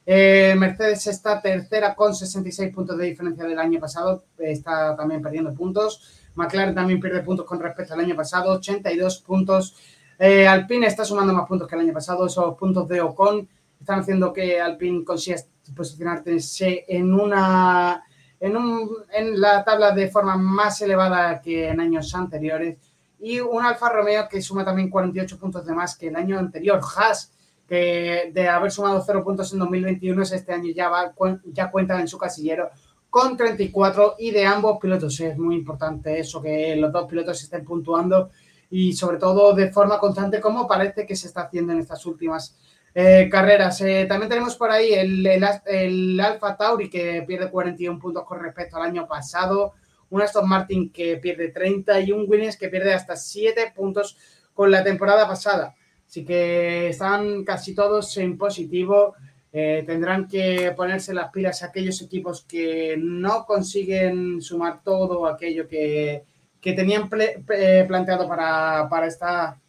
Eh, 0.05 0.53
Mercedes 0.57 1.07
está 1.07 1.41
tercera 1.41 1.95
con 1.95 2.13
66 2.13 2.73
puntos 2.73 2.97
de 2.97 3.05
diferencia 3.05 3.45
del 3.45 3.57
año 3.57 3.79
pasado, 3.79 4.25
está 4.37 4.95
también 4.97 5.21
perdiendo 5.21 5.53
puntos. 5.53 6.19
McLaren 6.35 6.75
también 6.75 6.99
pierde 6.99 7.21
puntos 7.21 7.45
con 7.45 7.59
respecto 7.59 7.93
al 7.93 8.01
año 8.01 8.15
pasado, 8.15 8.53
82 8.53 9.19
puntos. 9.19 9.77
Eh, 10.19 10.47
Alpine 10.47 10.87
está 10.87 11.05
sumando 11.05 11.33
más 11.33 11.47
puntos 11.47 11.67
que 11.67 11.75
el 11.75 11.81
año 11.81 11.93
pasado, 11.93 12.25
esos 12.25 12.55
puntos 12.57 12.87
de 12.87 13.01
Ocon 13.01 13.47
están 13.79 13.99
haciendo 13.99 14.31
que 14.31 14.59
Alpine 14.61 15.03
consiga 15.03 15.37
posicionarse 15.75 16.85
en 16.87 17.13
una 17.13 18.03
en, 18.43 18.57
un, 18.57 18.89
en 19.13 19.39
la 19.39 19.63
tabla 19.63 19.91
de 19.91 20.09
forma 20.09 20.35
más 20.35 20.81
elevada 20.81 21.39
que 21.39 21.69
en 21.69 21.79
años 21.79 22.13
anteriores 22.13 22.77
y 23.17 23.39
un 23.39 23.63
Alfa 23.63 23.87
Romeo 23.87 24.27
que 24.29 24.41
suma 24.41 24.65
también 24.65 24.89
48 24.89 25.39
puntos 25.39 25.65
de 25.65 25.73
más 25.73 25.95
que 25.95 26.09
el 26.09 26.15
año 26.17 26.37
anterior. 26.37 26.81
Haas 26.97 27.31
que 27.65 28.31
de 28.33 28.49
haber 28.49 28.69
sumado 28.69 29.01
cero 29.05 29.23
puntos 29.23 29.53
en 29.53 29.59
2021, 29.59 30.23
este 30.23 30.51
año 30.51 30.73
ya, 30.75 30.89
va, 30.89 31.13
ya 31.53 31.71
cuentan 31.71 32.01
en 32.01 32.09
su 32.09 32.17
casillero 32.17 32.69
con 33.09 33.37
34 33.37 34.15
y 34.19 34.31
de 34.31 34.45
ambos 34.45 34.77
pilotos. 34.77 35.17
Es 35.21 35.37
muy 35.37 35.55
importante 35.55 36.19
eso, 36.19 36.41
que 36.41 36.75
los 36.75 36.91
dos 36.91 37.07
pilotos 37.07 37.41
estén 37.41 37.63
puntuando 37.63 38.29
y 38.69 38.91
sobre 38.91 39.19
todo 39.19 39.53
de 39.53 39.71
forma 39.71 39.99
constante 39.99 40.41
como 40.41 40.67
parece 40.67 41.05
que 41.05 41.15
se 41.15 41.27
está 41.27 41.43
haciendo 41.43 41.71
en 41.71 41.79
estas 41.79 42.05
últimas 42.05 42.57
eh, 42.95 43.27
carreras. 43.31 43.81
Eh, 43.81 44.05
también 44.07 44.29
tenemos 44.29 44.55
por 44.55 44.69
ahí 44.69 44.93
el, 44.93 45.25
el, 45.25 46.19
Alfa 46.19 46.55
Tauri 46.55 46.89
que 46.89 47.23
pierde 47.25 47.49
41 47.49 47.99
puntos 47.99 48.23
con 48.23 48.39
respecto 48.39 48.77
al 48.77 48.83
año 48.83 49.07
pasado, 49.07 49.73
un 50.09 50.21
Aston 50.21 50.47
Martin 50.47 50.91
que 50.91 51.17
pierde 51.17 51.49
30 51.49 51.99
y 52.01 52.11
un 52.11 52.25
Williams 52.27 52.57
que 52.57 52.69
pierde 52.69 52.93
hasta 52.93 53.15
7 53.15 53.73
puntos 53.75 54.17
con 54.53 54.69
la 54.69 54.83
temporada 54.83 55.27
pasada. 55.27 55.75
Así 56.07 56.23
que 56.23 56.89
están 56.89 57.43
casi 57.43 57.73
todos 57.73 58.15
en 58.17 58.37
positivo. 58.37 59.15
Eh, 59.51 59.83
tendrán 59.85 60.27
que 60.27 60.73
ponerse 60.75 61.13
las 61.13 61.31
pilas 61.31 61.61
aquellos 61.63 62.01
equipos 62.01 62.43
que 62.43 62.95
no 62.99 63.45
consiguen 63.45 64.41
sumar 64.41 64.81
todo 64.83 65.27
aquello 65.27 65.67
que, 65.67 66.23
tenían 66.61 67.09
planteado 67.09 68.27
para, 68.27 69.05
esta, 69.05 69.59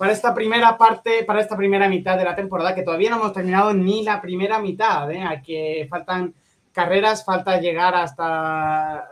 para 0.00 0.12
esta 0.12 0.32
primera 0.32 0.78
parte, 0.78 1.24
para 1.24 1.42
esta 1.42 1.58
primera 1.58 1.86
mitad 1.86 2.16
de 2.16 2.24
la 2.24 2.34
temporada, 2.34 2.74
que 2.74 2.82
todavía 2.82 3.10
no 3.10 3.16
hemos 3.16 3.34
terminado 3.34 3.74
ni 3.74 4.02
la 4.02 4.18
primera 4.18 4.58
mitad. 4.58 5.12
¿eh? 5.12 5.42
que 5.44 5.86
faltan 5.90 6.32
carreras, 6.72 7.22
falta 7.22 7.60
llegar 7.60 7.94
hasta 7.94 9.06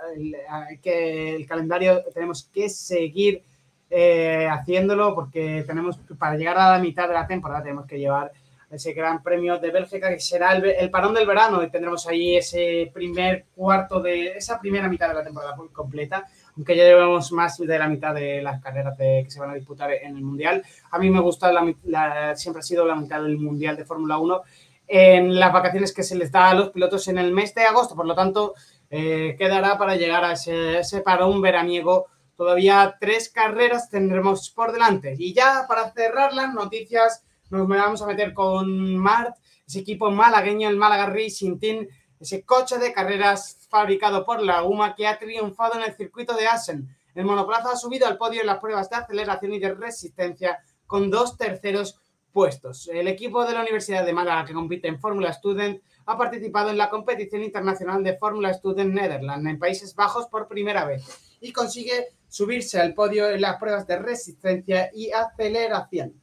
que 0.83 1.37
el 1.37 1.46
calendario 1.46 2.03
tenemos 2.14 2.48
que 2.51 2.70
seguir 2.70 3.42
eh, 3.90 4.48
haciéndolo 4.51 5.14
porque 5.14 5.62
tenemos, 5.66 5.98
para 6.18 6.38
llegar 6.38 6.57
a 6.57 6.70
la 6.70 6.79
mitad 6.79 7.07
de 7.07 7.12
la 7.12 7.27
temporada, 7.27 7.64
tenemos 7.64 7.85
que 7.85 7.98
llevar 7.98 8.33
ese 8.70 8.92
gran 8.92 9.22
premio 9.22 9.59
de 9.59 9.70
Bélgica 9.70 10.11
que 10.11 10.20
será 10.20 10.52
el, 10.52 10.90
parón 10.90 11.14
del 11.14 11.26
verano 11.26 11.62
y 11.62 11.70
tendremos 11.70 12.07
ahí 12.07 12.37
ese 12.37 12.90
primer 12.92 13.46
cuarto 13.54 14.00
de 14.00 14.37
esa 14.37 14.61
primera 14.61 14.88
mitad 14.88 15.09
de 15.09 15.14
la 15.14 15.24
temporada 15.24 15.57
completa, 15.72 16.26
aunque 16.57 16.76
ya 16.76 16.85
llevamos 16.85 17.33
más 17.33 17.59
de 17.59 17.78
la 17.78 17.88
mitad 17.88 18.14
de 18.14 18.42
las 18.42 18.62
carreras 18.62 18.96
que 18.98 19.26
se 19.28 19.40
van 19.40 19.50
a 19.50 19.54
disputar 19.54 19.90
en 19.92 20.16
el 20.16 20.22
Mundial. 20.22 20.62
A 20.90 20.98
mí 20.98 21.11
me 21.11 21.20
gusta, 21.20 21.52
la, 21.52 22.37
siempre 22.37 22.61
ha 22.61 22.62
sido 22.62 22.87
la 22.87 22.94
mitad 22.94 23.22
del 23.22 23.38
Mundial 23.38 23.76
de 23.76 23.85
Fórmula 23.85 24.18
1 24.18 24.42
en 24.88 25.38
las 25.38 25.52
vacaciones 25.52 25.92
que 25.92 26.02
se 26.02 26.16
les 26.16 26.33
da 26.33 26.50
a 26.50 26.54
los 26.54 26.70
pilotos 26.70 27.09
en 27.09 27.18
el 27.18 27.33
mes 27.33 27.54
de 27.54 27.64
agosto, 27.64 27.94
por 27.94 28.07
lo 28.07 28.14
tanto, 28.14 28.54
eh, 28.90 29.37
quedará 29.38 29.76
para 29.76 29.96
llegar 29.96 30.24
a 30.24 30.33
ese, 30.33 30.78
ese 30.78 31.02
parón 31.02 31.42
veraniego 31.42 32.07
Todavía 32.38 32.96
tres 33.00 33.28
carreras 33.28 33.90
tendremos 33.90 34.48
por 34.50 34.70
delante. 34.70 35.16
Y 35.18 35.35
ya 35.35 35.64
para 35.66 35.90
cerrar 35.90 36.33
las 36.33 36.54
noticias, 36.54 37.24
nos 37.50 37.68
vamos 37.68 38.02
a 38.02 38.06
meter 38.06 38.34
con 38.34 38.96
Mart, 38.96 39.37
ese 39.66 39.80
equipo 39.80 40.11
malagueño, 40.11 40.68
el 40.68 40.76
Málaga 40.76 41.06
Racing 41.06 41.58
Team, 41.58 41.87
ese 42.20 42.44
coche 42.44 42.78
de 42.78 42.92
carreras 42.92 43.66
fabricado 43.68 44.24
por 44.24 44.42
la 44.42 44.64
UMA 44.64 44.94
que 44.94 45.06
ha 45.06 45.18
triunfado 45.18 45.74
en 45.74 45.82
el 45.82 45.94
circuito 45.94 46.34
de 46.34 46.46
Assen. 46.46 46.88
El 47.14 47.24
monoplaza 47.24 47.72
ha 47.72 47.76
subido 47.76 48.06
al 48.06 48.16
podio 48.16 48.40
en 48.40 48.46
las 48.46 48.58
pruebas 48.58 48.90
de 48.90 48.96
aceleración 48.96 49.52
y 49.54 49.58
de 49.58 49.74
resistencia 49.74 50.58
con 50.87 51.11
dos 51.11 51.37
terceros 51.37 52.00
puestos. 52.32 52.88
El 52.88 53.08
equipo 53.08 53.44
de 53.44 53.54
la 53.54 53.62
Universidad 53.62 54.04
de 54.04 54.12
Málaga 54.12 54.44
que 54.44 54.52
compite 54.52 54.88
en 54.88 55.00
Fórmula 55.00 55.32
Student 55.32 55.82
ha 56.06 56.16
participado 56.16 56.70
en 56.70 56.78
la 56.78 56.90
competición 56.90 57.42
internacional 57.42 58.02
de 58.02 58.16
Fórmula 58.16 58.52
Student 58.54 58.94
Netherlands 58.94 59.48
en 59.48 59.58
Países 59.58 59.94
Bajos 59.94 60.26
por 60.26 60.48
primera 60.48 60.84
vez 60.84 61.04
y 61.40 61.52
consigue 61.52 62.08
subirse 62.28 62.80
al 62.80 62.94
podio 62.94 63.28
en 63.30 63.40
las 63.40 63.58
pruebas 63.58 63.87
de 63.87 63.98
resistencia 63.98 64.90
y 64.94 65.11
aceleración. 65.11 66.14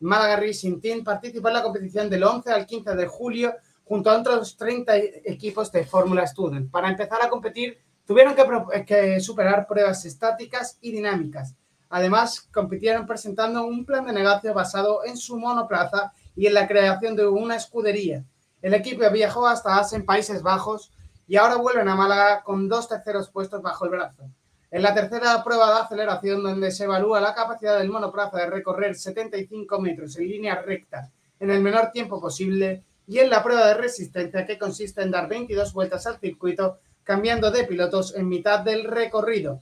Málaga 0.00 0.36
Racing 0.36 0.80
Team 0.80 1.04
participa 1.04 1.48
en 1.48 1.54
la 1.54 1.62
competición 1.62 2.10
del 2.10 2.24
11 2.24 2.50
al 2.50 2.66
15 2.66 2.94
de 2.94 3.06
julio 3.06 3.54
junto 3.84 4.10
a 4.10 4.18
otros 4.18 4.56
30 4.56 4.96
equipos 5.24 5.70
de 5.70 5.84
Fórmula 5.84 6.26
Student. 6.26 6.70
Para 6.70 6.88
empezar 6.88 7.22
a 7.22 7.28
competir, 7.28 7.78
tuvieron 8.06 8.34
que, 8.34 9.20
superar 9.20 9.66
pruebas 9.66 10.04
estáticas 10.04 10.78
y 10.80 10.92
dinámicas. 10.92 11.54
Además, 11.90 12.48
compitieron 12.52 13.06
presentando 13.06 13.64
un 13.64 13.84
plan 13.84 14.04
de 14.06 14.12
negocio 14.12 14.52
basado 14.52 15.04
en 15.04 15.16
su 15.16 15.38
monoplaza 15.38 16.12
y 16.34 16.46
en 16.46 16.54
la 16.54 16.66
creación 16.66 17.14
de 17.14 17.26
una 17.26 17.56
escudería. 17.56 18.24
El 18.62 18.74
equipo 18.74 19.08
viajó 19.10 19.46
hasta 19.46 19.78
Asen, 19.78 20.04
Países 20.04 20.42
Bajos, 20.42 20.90
y 21.26 21.36
ahora 21.36 21.56
vuelven 21.56 21.88
a 21.88 21.94
Málaga 21.94 22.42
con 22.42 22.68
dos 22.68 22.88
terceros 22.88 23.30
puestos 23.30 23.62
bajo 23.62 23.84
el 23.84 23.90
brazo. 23.92 24.24
En 24.74 24.82
la 24.82 24.92
tercera 24.92 25.44
prueba 25.44 25.72
de 25.72 25.82
aceleración, 25.82 26.42
donde 26.42 26.72
se 26.72 26.82
evalúa 26.82 27.20
la 27.20 27.32
capacidad 27.32 27.78
del 27.78 27.90
monoplaza 27.90 28.38
de 28.38 28.50
recorrer 28.50 28.96
75 28.96 29.78
metros 29.78 30.16
en 30.18 30.26
línea 30.26 30.60
recta 30.60 31.12
en 31.38 31.52
el 31.52 31.60
menor 31.60 31.92
tiempo 31.92 32.20
posible, 32.20 32.82
y 33.06 33.20
en 33.20 33.30
la 33.30 33.40
prueba 33.44 33.68
de 33.68 33.74
resistencia, 33.74 34.44
que 34.44 34.58
consiste 34.58 35.00
en 35.00 35.12
dar 35.12 35.28
22 35.28 35.72
vueltas 35.72 36.08
al 36.08 36.18
circuito, 36.18 36.80
cambiando 37.04 37.52
de 37.52 37.62
pilotos 37.62 38.16
en 38.16 38.28
mitad 38.28 38.64
del 38.64 38.82
recorrido. 38.82 39.60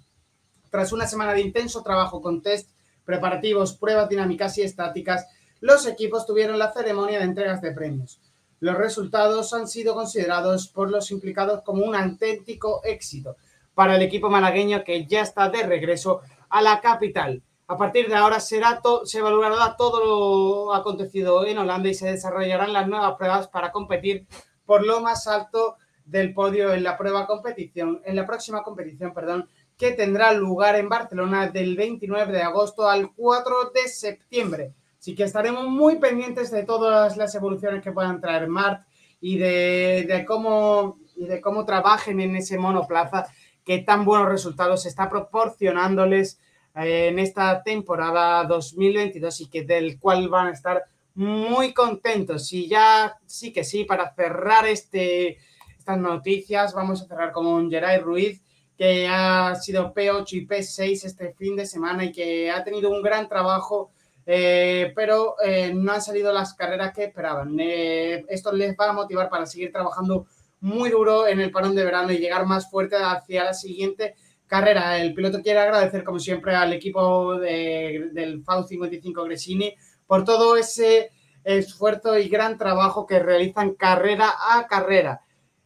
Tras 0.70 0.92
una 0.94 1.06
semana 1.06 1.34
de 1.34 1.42
intenso 1.42 1.82
trabajo 1.82 2.22
con 2.22 2.40
test, 2.40 2.70
preparativos, 3.04 3.74
pruebas 3.74 4.08
dinámicas 4.08 4.56
y 4.56 4.62
estáticas, 4.62 5.26
los 5.60 5.86
equipos 5.86 6.24
tuvieron 6.24 6.58
la 6.58 6.72
ceremonia 6.72 7.18
de 7.18 7.26
entregas 7.26 7.60
de 7.60 7.72
premios. 7.72 8.18
Los 8.60 8.78
resultados 8.78 9.52
han 9.52 9.68
sido 9.68 9.92
considerados 9.92 10.68
por 10.68 10.90
los 10.90 11.10
implicados 11.10 11.60
como 11.64 11.84
un 11.84 11.94
auténtico 11.94 12.80
éxito, 12.82 13.36
para 13.74 13.96
el 13.96 14.02
equipo 14.02 14.30
malagueño 14.30 14.84
que 14.84 15.06
ya 15.06 15.22
está 15.22 15.48
de 15.48 15.62
regreso 15.62 16.20
a 16.48 16.62
la 16.62 16.80
capital. 16.80 17.42
A 17.68 17.76
partir 17.76 18.08
de 18.08 18.14
ahora 18.14 18.40
será 18.40 18.80
se 19.04 19.18
evaluará 19.18 19.76
todo 19.76 20.04
lo 20.04 20.74
acontecido 20.74 21.46
en 21.46 21.58
Holanda 21.58 21.88
y 21.88 21.94
se 21.94 22.10
desarrollarán 22.10 22.72
las 22.72 22.86
nuevas 22.86 23.14
pruebas 23.16 23.48
para 23.48 23.72
competir 23.72 24.26
por 24.66 24.84
lo 24.84 25.00
más 25.00 25.26
alto 25.26 25.76
del 26.04 26.34
podio 26.34 26.74
en 26.74 26.82
la 26.82 26.98
prueba 26.98 27.26
competición, 27.26 28.02
en 28.04 28.16
la 28.16 28.26
próxima 28.26 28.62
competición, 28.62 29.14
perdón, 29.14 29.48
que 29.78 29.92
tendrá 29.92 30.32
lugar 30.32 30.76
en 30.76 30.88
Barcelona 30.88 31.48
del 31.48 31.76
29 31.76 32.32
de 32.32 32.42
agosto 32.42 32.88
al 32.88 33.12
4 33.14 33.70
de 33.74 33.88
septiembre. 33.88 34.74
Así 34.98 35.14
que 35.14 35.24
estaremos 35.24 35.66
muy 35.66 35.96
pendientes 35.96 36.50
de 36.50 36.64
todas 36.64 37.16
las 37.16 37.34
evoluciones 37.34 37.82
que 37.82 37.92
puedan 37.92 38.20
traer 38.20 38.48
Mart 38.48 38.84
y 39.20 39.38
de, 39.38 40.24
cómo 40.26 40.98
y 41.16 41.26
de 41.26 41.40
cómo 41.40 41.64
trabajen 41.64 42.20
en 42.20 42.36
ese 42.36 42.58
monoplaza 42.58 43.26
que 43.64 43.78
tan 43.78 44.04
buenos 44.04 44.28
resultados 44.28 44.86
está 44.86 45.08
proporcionándoles 45.08 46.38
eh, 46.74 47.08
en 47.08 47.18
esta 47.18 47.62
temporada 47.62 48.44
2022 48.44 49.42
y 49.42 49.46
que 49.48 49.64
del 49.64 49.98
cual 49.98 50.28
van 50.28 50.48
a 50.48 50.52
estar 50.52 50.84
muy 51.14 51.72
contentos. 51.72 52.52
Y 52.52 52.68
ya 52.68 53.18
sí 53.26 53.52
que 53.52 53.64
sí, 53.64 53.84
para 53.84 54.14
cerrar 54.14 54.66
este, 54.66 55.38
estas 55.78 55.98
noticias, 55.98 56.74
vamos 56.74 57.02
a 57.02 57.06
cerrar 57.06 57.32
con 57.32 57.70
Geray 57.70 58.00
Ruiz, 58.00 58.40
que 58.76 59.06
ha 59.06 59.54
sido 59.54 59.92
P8 59.92 60.32
y 60.32 60.46
P6 60.46 61.04
este 61.04 61.34
fin 61.34 61.56
de 61.56 61.66
semana 61.66 62.04
y 62.04 62.12
que 62.12 62.50
ha 62.50 62.64
tenido 62.64 62.90
un 62.90 63.02
gran 63.02 63.28
trabajo, 63.28 63.90
eh, 64.24 64.92
pero 64.96 65.36
eh, 65.44 65.72
no 65.74 65.92
han 65.92 66.00
salido 66.02 66.32
las 66.32 66.54
carreras 66.54 66.94
que 66.94 67.04
esperaban. 67.04 67.54
Esto 67.60 68.50
les 68.52 68.74
va 68.76 68.90
a 68.90 68.92
motivar 68.94 69.28
para 69.28 69.46
seguir 69.46 69.70
trabajando 69.70 70.26
muy 70.62 70.90
duro 70.90 71.26
en 71.26 71.40
el 71.40 71.50
parón 71.50 71.74
de 71.74 71.84
verano 71.84 72.12
y 72.12 72.18
llegar 72.18 72.46
más 72.46 72.70
fuerte 72.70 72.96
hacia 72.96 73.44
la 73.44 73.52
siguiente 73.52 74.14
carrera. 74.46 74.98
El 74.98 75.12
piloto 75.12 75.42
quiere 75.42 75.58
agradecer, 75.58 76.04
como 76.04 76.20
siempre, 76.20 76.54
al 76.54 76.72
equipo 76.72 77.34
del 77.38 78.42
FAU 78.44 78.64
55 78.64 79.24
Gresini 79.24 79.74
por 80.06 80.24
todo 80.24 80.56
ese 80.56 81.10
esfuerzo 81.42 82.16
y 82.16 82.28
gran 82.28 82.56
trabajo 82.56 83.06
que 83.06 83.18
realizan 83.18 83.74
carrera 83.74 84.32
a 84.50 84.66
carrera. 84.68 85.22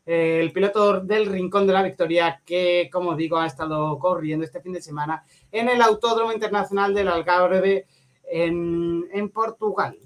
El 0.06 0.50
piloto 0.52 1.00
del 1.00 1.26
Rincón 1.26 1.66
de 1.66 1.72
la 1.74 1.82
Victoria, 1.82 2.40
que, 2.46 2.88
como 2.90 3.16
digo, 3.16 3.36
ha 3.36 3.46
estado 3.46 3.98
corriendo 3.98 4.46
este 4.46 4.62
fin 4.62 4.72
de 4.72 4.80
semana 4.80 5.24
en 5.52 5.68
el 5.68 5.82
Autódromo 5.82 6.32
Internacional 6.32 6.94
del 6.94 7.08
Algarve 7.08 7.86
en, 8.30 9.04
en 9.12 9.28
Portugal. 9.28 9.98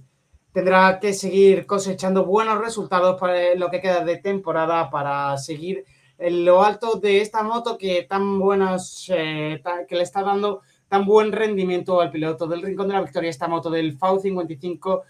Tendrá 0.53 0.99
que 0.99 1.13
seguir 1.13 1.65
cosechando 1.67 2.25
buenos 2.25 2.59
resultados 2.59 3.21
para 3.21 3.55
lo 3.55 3.71
que 3.71 3.81
queda 3.81 4.05
de 4.05 4.17
temporada 4.19 4.91
para 4.91 5.39
seguir 5.39 5.85
en 6.19 6.45
lo 6.45 6.63
alto 6.63 6.97
de 6.97 7.21
esta 7.21 7.43
moto 7.43 7.79
que 7.79 8.03
tan 8.03 8.39
buenos, 8.39 9.11
eh, 9.15 9.63
que 9.89 9.95
le 9.97 10.03
está 10.03 10.23
dando 10.23 10.61
tan 10.89 11.07
buen 11.07 11.33
rendimiento 11.33 12.01
al 12.01 12.11
piloto 12.11 12.47
del 12.47 12.63
Rincón 12.63 12.89
de 12.89 12.95
la 12.95 13.03
Victoria, 13.03 13.31
esta 13.31 13.49
moto 13.49 13.71
del 13.71 13.97
FAU 13.97 14.21
55 14.21 15.03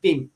Team. 0.00 0.30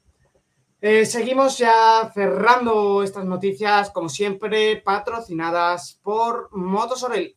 Eh, 0.80 1.06
seguimos 1.06 1.58
ya 1.58 2.10
cerrando 2.14 3.02
estas 3.02 3.24
noticias, 3.24 3.90
como 3.90 4.08
siempre, 4.08 4.76
patrocinadas 4.76 6.00
por 6.02 6.48
Motosorel. 6.52 7.36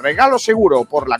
Regalo 0.01 0.39
seguro 0.39 0.85
por 0.85 1.07
la 1.07 1.19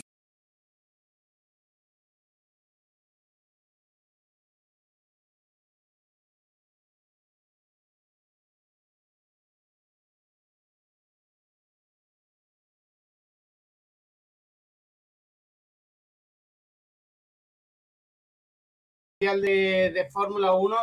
de, 19.22 20.10
Fórmula 20.12 20.54
1 20.54 20.76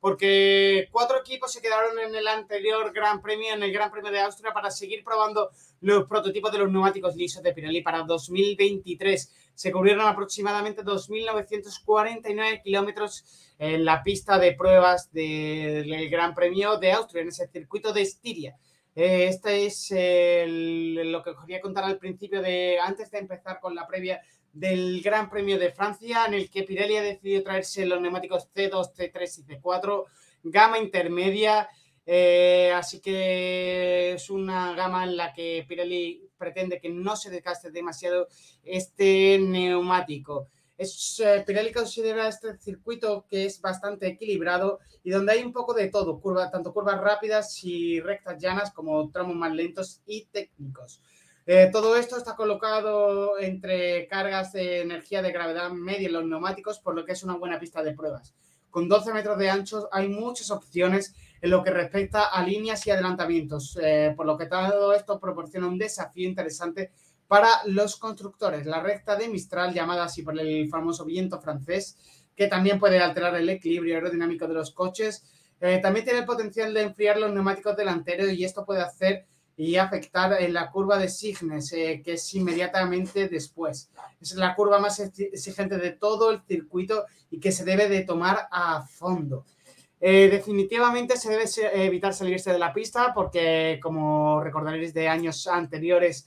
porque 0.00 0.88
cuatro 0.90 1.20
equipos 1.20 1.52
se 1.52 1.60
quedaron 1.60 1.98
en 1.98 2.14
el 2.14 2.26
anterior 2.26 2.90
Gran 2.92 3.20
Premio, 3.20 3.52
en 3.54 3.62
el 3.62 3.72
Gran 3.72 3.90
Premio 3.90 4.10
de 4.10 4.20
Austria, 4.20 4.52
para 4.52 4.70
seguir 4.70 5.04
probando 5.04 5.50
los 5.82 6.06
prototipos 6.06 6.50
de 6.50 6.58
los 6.58 6.72
neumáticos 6.72 7.14
lisos 7.16 7.42
de 7.42 7.52
Pirelli 7.52 7.82
para 7.82 8.02
2023. 8.02 9.50
Se 9.54 9.70
cubrieron 9.70 10.06
aproximadamente 10.06 10.82
2.949 10.82 12.62
kilómetros 12.62 13.52
en 13.58 13.84
la 13.84 14.02
pista 14.02 14.38
de 14.38 14.54
pruebas 14.54 15.12
del 15.12 16.08
Gran 16.08 16.34
Premio 16.34 16.78
de 16.78 16.92
Austria, 16.92 17.22
en 17.22 17.28
ese 17.28 17.46
circuito 17.48 17.92
de 17.92 18.02
Estiria. 18.02 18.56
Eh, 18.94 19.28
este 19.28 19.66
es 19.66 19.90
lo 19.92 21.22
que 21.22 21.32
quería 21.40 21.60
contar 21.60 21.84
al 21.84 21.98
principio 21.98 22.42
de, 22.42 22.78
antes 22.80 23.10
de 23.10 23.18
empezar 23.18 23.60
con 23.60 23.74
la 23.74 23.86
previa 23.86 24.20
del 24.52 25.00
Gran 25.02 25.30
Premio 25.30 25.58
de 25.58 25.72
Francia, 25.72 26.24
en 26.26 26.34
el 26.34 26.50
que 26.50 26.64
Pirelli 26.64 26.96
ha 26.96 27.02
decidido 27.02 27.42
traerse 27.42 27.86
los 27.86 28.00
neumáticos 28.00 28.48
C2, 28.54 28.92
C3 28.94 29.38
y 29.38 29.54
C4, 29.54 30.04
gama 30.44 30.78
intermedia. 30.78 31.68
Eh, 32.06 32.72
así 32.74 33.00
que 33.00 34.14
es 34.14 34.30
una 34.30 34.74
gama 34.74 35.04
en 35.04 35.16
la 35.16 35.32
que 35.32 35.64
Pirelli 35.68 36.28
pretende 36.36 36.80
que 36.80 36.88
no 36.88 37.14
se 37.14 37.30
desgaste 37.30 37.70
demasiado 37.70 38.26
este 38.64 39.38
neumático. 39.38 40.48
Es, 40.76 41.20
eh, 41.20 41.44
Pirelli 41.46 41.72
considera 41.72 42.26
este 42.26 42.56
circuito 42.56 43.26
que 43.28 43.44
es 43.44 43.60
bastante 43.60 44.06
equilibrado 44.06 44.80
y 45.04 45.10
donde 45.10 45.32
hay 45.32 45.42
un 45.42 45.52
poco 45.52 45.74
de 45.74 45.88
todo, 45.88 46.18
curva, 46.18 46.50
tanto 46.50 46.72
curvas 46.72 46.98
rápidas 47.00 47.62
y 47.62 48.00
rectas 48.00 48.42
llanas 48.42 48.72
como 48.72 49.10
tramos 49.10 49.36
más 49.36 49.52
lentos 49.52 50.00
y 50.06 50.24
técnicos. 50.32 51.02
Eh, 51.52 51.68
todo 51.72 51.96
esto 51.96 52.16
está 52.16 52.36
colocado 52.36 53.36
entre 53.40 54.06
cargas 54.06 54.52
de 54.52 54.82
energía 54.82 55.20
de 55.20 55.32
gravedad 55.32 55.68
media 55.70 56.06
en 56.06 56.12
los 56.12 56.24
neumáticos, 56.24 56.78
por 56.78 56.94
lo 56.94 57.04
que 57.04 57.10
es 57.10 57.24
una 57.24 57.34
buena 57.34 57.58
pista 57.58 57.82
de 57.82 57.92
pruebas. 57.92 58.36
Con 58.70 58.88
12 58.88 59.12
metros 59.12 59.36
de 59.36 59.50
ancho 59.50 59.88
hay 59.90 60.08
muchas 60.08 60.52
opciones 60.52 61.12
en 61.40 61.50
lo 61.50 61.64
que 61.64 61.72
respecta 61.72 62.26
a 62.26 62.44
líneas 62.44 62.86
y 62.86 62.92
adelantamientos, 62.92 63.76
eh, 63.82 64.14
por 64.16 64.26
lo 64.26 64.38
que 64.38 64.46
todo 64.46 64.92
esto 64.92 65.18
proporciona 65.18 65.66
un 65.66 65.76
desafío 65.76 66.28
interesante 66.28 66.92
para 67.26 67.48
los 67.66 67.96
constructores. 67.96 68.64
La 68.64 68.80
recta 68.80 69.16
de 69.16 69.28
Mistral, 69.28 69.74
llamada 69.74 70.04
así 70.04 70.22
por 70.22 70.38
el 70.38 70.68
famoso 70.68 71.04
viento 71.04 71.40
francés, 71.40 71.98
que 72.36 72.46
también 72.46 72.78
puede 72.78 73.00
alterar 73.00 73.34
el 73.34 73.48
equilibrio 73.48 73.96
aerodinámico 73.96 74.46
de 74.46 74.54
los 74.54 74.70
coches, 74.70 75.24
eh, 75.60 75.80
también 75.82 76.04
tiene 76.04 76.20
el 76.20 76.26
potencial 76.26 76.72
de 76.72 76.82
enfriar 76.82 77.18
los 77.18 77.32
neumáticos 77.32 77.76
delanteros 77.76 78.30
y 78.34 78.44
esto 78.44 78.64
puede 78.64 78.82
hacer 78.82 79.26
y 79.60 79.76
afectar 79.76 80.40
en 80.40 80.54
la 80.54 80.70
curva 80.70 80.96
de 80.96 81.10
Signes, 81.10 81.70
eh, 81.74 82.00
que 82.02 82.14
es 82.14 82.34
inmediatamente 82.34 83.28
después. 83.28 83.90
Es 84.18 84.34
la 84.34 84.54
curva 84.54 84.78
más 84.78 84.98
exigente 85.00 85.76
de 85.76 85.90
todo 85.90 86.30
el 86.30 86.40
circuito 86.48 87.04
y 87.30 87.38
que 87.38 87.52
se 87.52 87.66
debe 87.66 87.86
de 87.86 88.00
tomar 88.00 88.48
a 88.50 88.80
fondo. 88.86 89.44
Eh, 90.00 90.30
definitivamente 90.30 91.18
se 91.18 91.28
debe 91.28 91.44
evitar 91.74 92.14
salirse 92.14 92.50
de 92.50 92.58
la 92.58 92.72
pista 92.72 93.12
porque, 93.12 93.78
como 93.82 94.42
recordaréis 94.42 94.94
de 94.94 95.08
años 95.08 95.46
anteriores, 95.46 96.26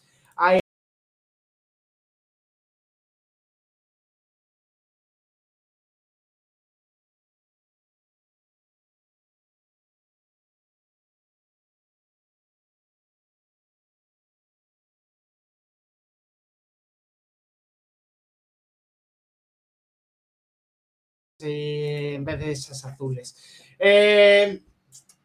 hay 21.43 22.15
en 22.15 22.25
vez 22.25 22.39
de 22.39 22.51
esas 22.51 22.83
azules. 22.85 23.35
Eh, 23.79 24.61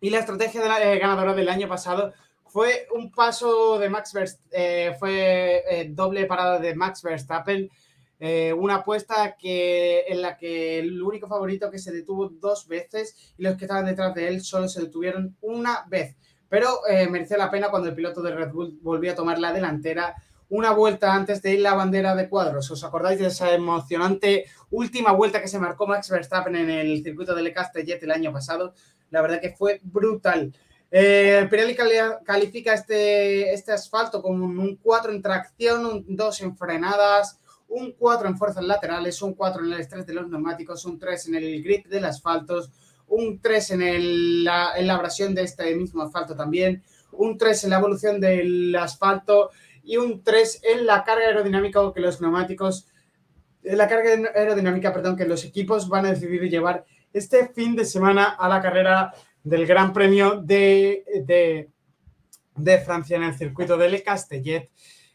y 0.01 0.11
la 0.11 0.21
estrategia 0.21 0.63
eh, 0.81 0.99
ganadora 0.99 1.35
del 1.35 1.49
año 1.49 1.69
pasado 1.69 2.13
fue 2.47 2.87
un 2.95 3.13
paso 3.13 3.79
de 3.79 3.89
Max 3.89 4.13
Verstappen, 4.13 4.51
eh, 4.53 4.97
fue 4.99 5.91
doble 5.91 6.27
parada 6.27 6.59
de 6.59 6.75
Max 6.75 7.03
Verstappen, 7.03 7.69
una 8.57 8.77
apuesta 8.77 9.37
que, 9.39 10.05
en 10.09 10.23
la 10.23 10.37
que 10.37 10.81
el 10.81 11.01
único 11.01 11.29
favorito 11.29 11.71
que 11.71 11.79
se 11.79 11.93
detuvo 11.93 12.29
dos 12.29 12.67
veces 12.67 13.35
y 13.37 13.43
los 13.43 13.57
que 13.57 13.67
estaban 13.67 13.87
detrás 13.87 14.13
de 14.15 14.27
él 14.27 14.43
solo 14.43 14.69
se 14.69 14.81
detuvieron 14.81 15.37
una 15.41 15.85
vez. 15.89 16.17
Pero 16.49 16.81
mereció 17.11 17.37
la 17.37 17.51
pena 17.51 17.71
cuando 17.71 17.91
el 17.91 17.95
piloto 17.95 18.23
de 18.23 18.35
Red 18.35 18.51
Bull 18.51 18.79
volvió 18.83 19.13
a 19.13 19.15
tomar 19.15 19.39
la 19.39 19.53
delantera 19.53 20.17
una 20.51 20.73
vuelta 20.73 21.15
antes 21.15 21.43
de 21.43 21.59
la 21.59 21.75
bandera 21.75 22.15
de 22.15 22.29
cuadros. 22.29 22.71
¿Os 22.71 22.85
acordáis 22.85 23.19
de 23.19 23.27
esa 23.27 23.53
emocionante 23.53 24.47
última 24.71 25.13
vuelta 25.13 25.41
que 25.41 25.49
se 25.49 25.59
marcó 25.59 25.87
Max 25.87 26.09
Verstappen 26.11 26.57
en 26.57 26.71
el 26.71 27.03
circuito 27.03 27.35
de 27.35 27.43
Le 27.43 27.53
Castellet 27.53 28.03
el 28.03 28.11
año 28.11 28.33
pasado? 28.33 28.75
La 29.11 29.23
verdad 29.23 29.41
que 29.41 29.51
fue 29.51 29.81
brutal. 29.83 30.53
Eh, 30.91 31.47
Pirelli 31.51 31.77
califica 32.25 32.73
este, 32.73 33.53
este 33.53 33.73
asfalto 33.73 34.23
como 34.23 34.47
un 34.47 34.77
4 34.77 35.13
en 35.13 35.23
tracción, 35.23 35.85
un 35.85 36.17
2 36.17 36.41
en 36.41 36.57
frenadas, 36.57 37.39
un 37.69 37.93
4 37.93 38.29
en 38.29 38.39
fuerzas 38.39 38.65
laterales, 38.65 39.21
un 39.21 39.35
4 39.35 39.65
en 39.65 39.73
el 39.73 39.81
estrés 39.81 40.07
de 40.07 40.15
los 40.15 40.29
neumáticos, 40.29 40.87
un 40.87 40.99
3 40.99 41.29
en 41.29 41.35
el 41.35 41.63
grip 41.63 41.87
del 41.87 42.07
asfalto, 42.07 42.67
un 43.09 43.41
3 43.41 43.71
en, 43.73 44.45
la, 44.45 44.73
en 44.77 44.87
la 44.87 44.95
abrasión 44.95 45.35
de 45.35 45.43
este 45.43 45.75
mismo 45.77 46.03
asfalto 46.03 46.35
también, 46.35 46.83
un 47.13 47.37
3 47.37 47.65
en 47.65 47.71
la 47.71 47.79
evolución 47.79 48.21
del 48.21 48.75
asfalto 48.77 49.51
y 49.89 49.97
un 49.97 50.23
3 50.23 50.61
en 50.65 50.87
la 50.87 51.03
carga 51.03 51.25
aerodinámica 51.25 51.81
que 51.95 52.01
los 52.01 52.21
neumáticos, 52.21 52.87
la 53.63 53.89
carga 53.89 54.31
aerodinámica, 54.35 54.93
perdón, 54.93 55.17
que 55.17 55.25
los 55.25 55.47
equipos 55.47 55.89
van 55.89 56.05
a 56.05 56.11
decidir 56.11 56.43
llevar 56.43 56.85
este 57.11 57.49
fin 57.49 57.75
de 57.75 57.87
semana 57.87 58.37
a 58.39 58.51
la 58.51 58.61
carrera 58.61 59.15
del 59.43 59.67
Gran 59.67 59.95
Premio 59.95 60.43
de, 60.43 61.05
de, 61.25 61.71
de 62.55 62.79
Francia 62.81 63.17
en 63.17 63.23
el 63.23 63.35
circuito 63.35 63.79
de 63.79 63.89
Le 63.89 64.03
Castellet 64.03 64.71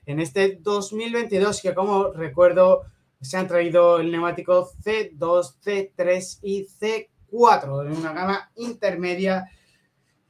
en 0.07 0.19
este 0.19 0.57
2022 0.59 1.61
que 1.61 1.75
como 1.75 2.11
recuerdo 2.11 2.81
se 3.21 3.37
han 3.37 3.47
traído 3.47 3.99
el 3.99 4.11
neumático 4.11 4.71
C2, 4.83 5.55
C3 5.63 6.39
y 6.41 6.65
C4 6.65 7.85
en 7.85 7.95
una 7.95 8.11
gama 8.11 8.51
intermedia 8.55 9.47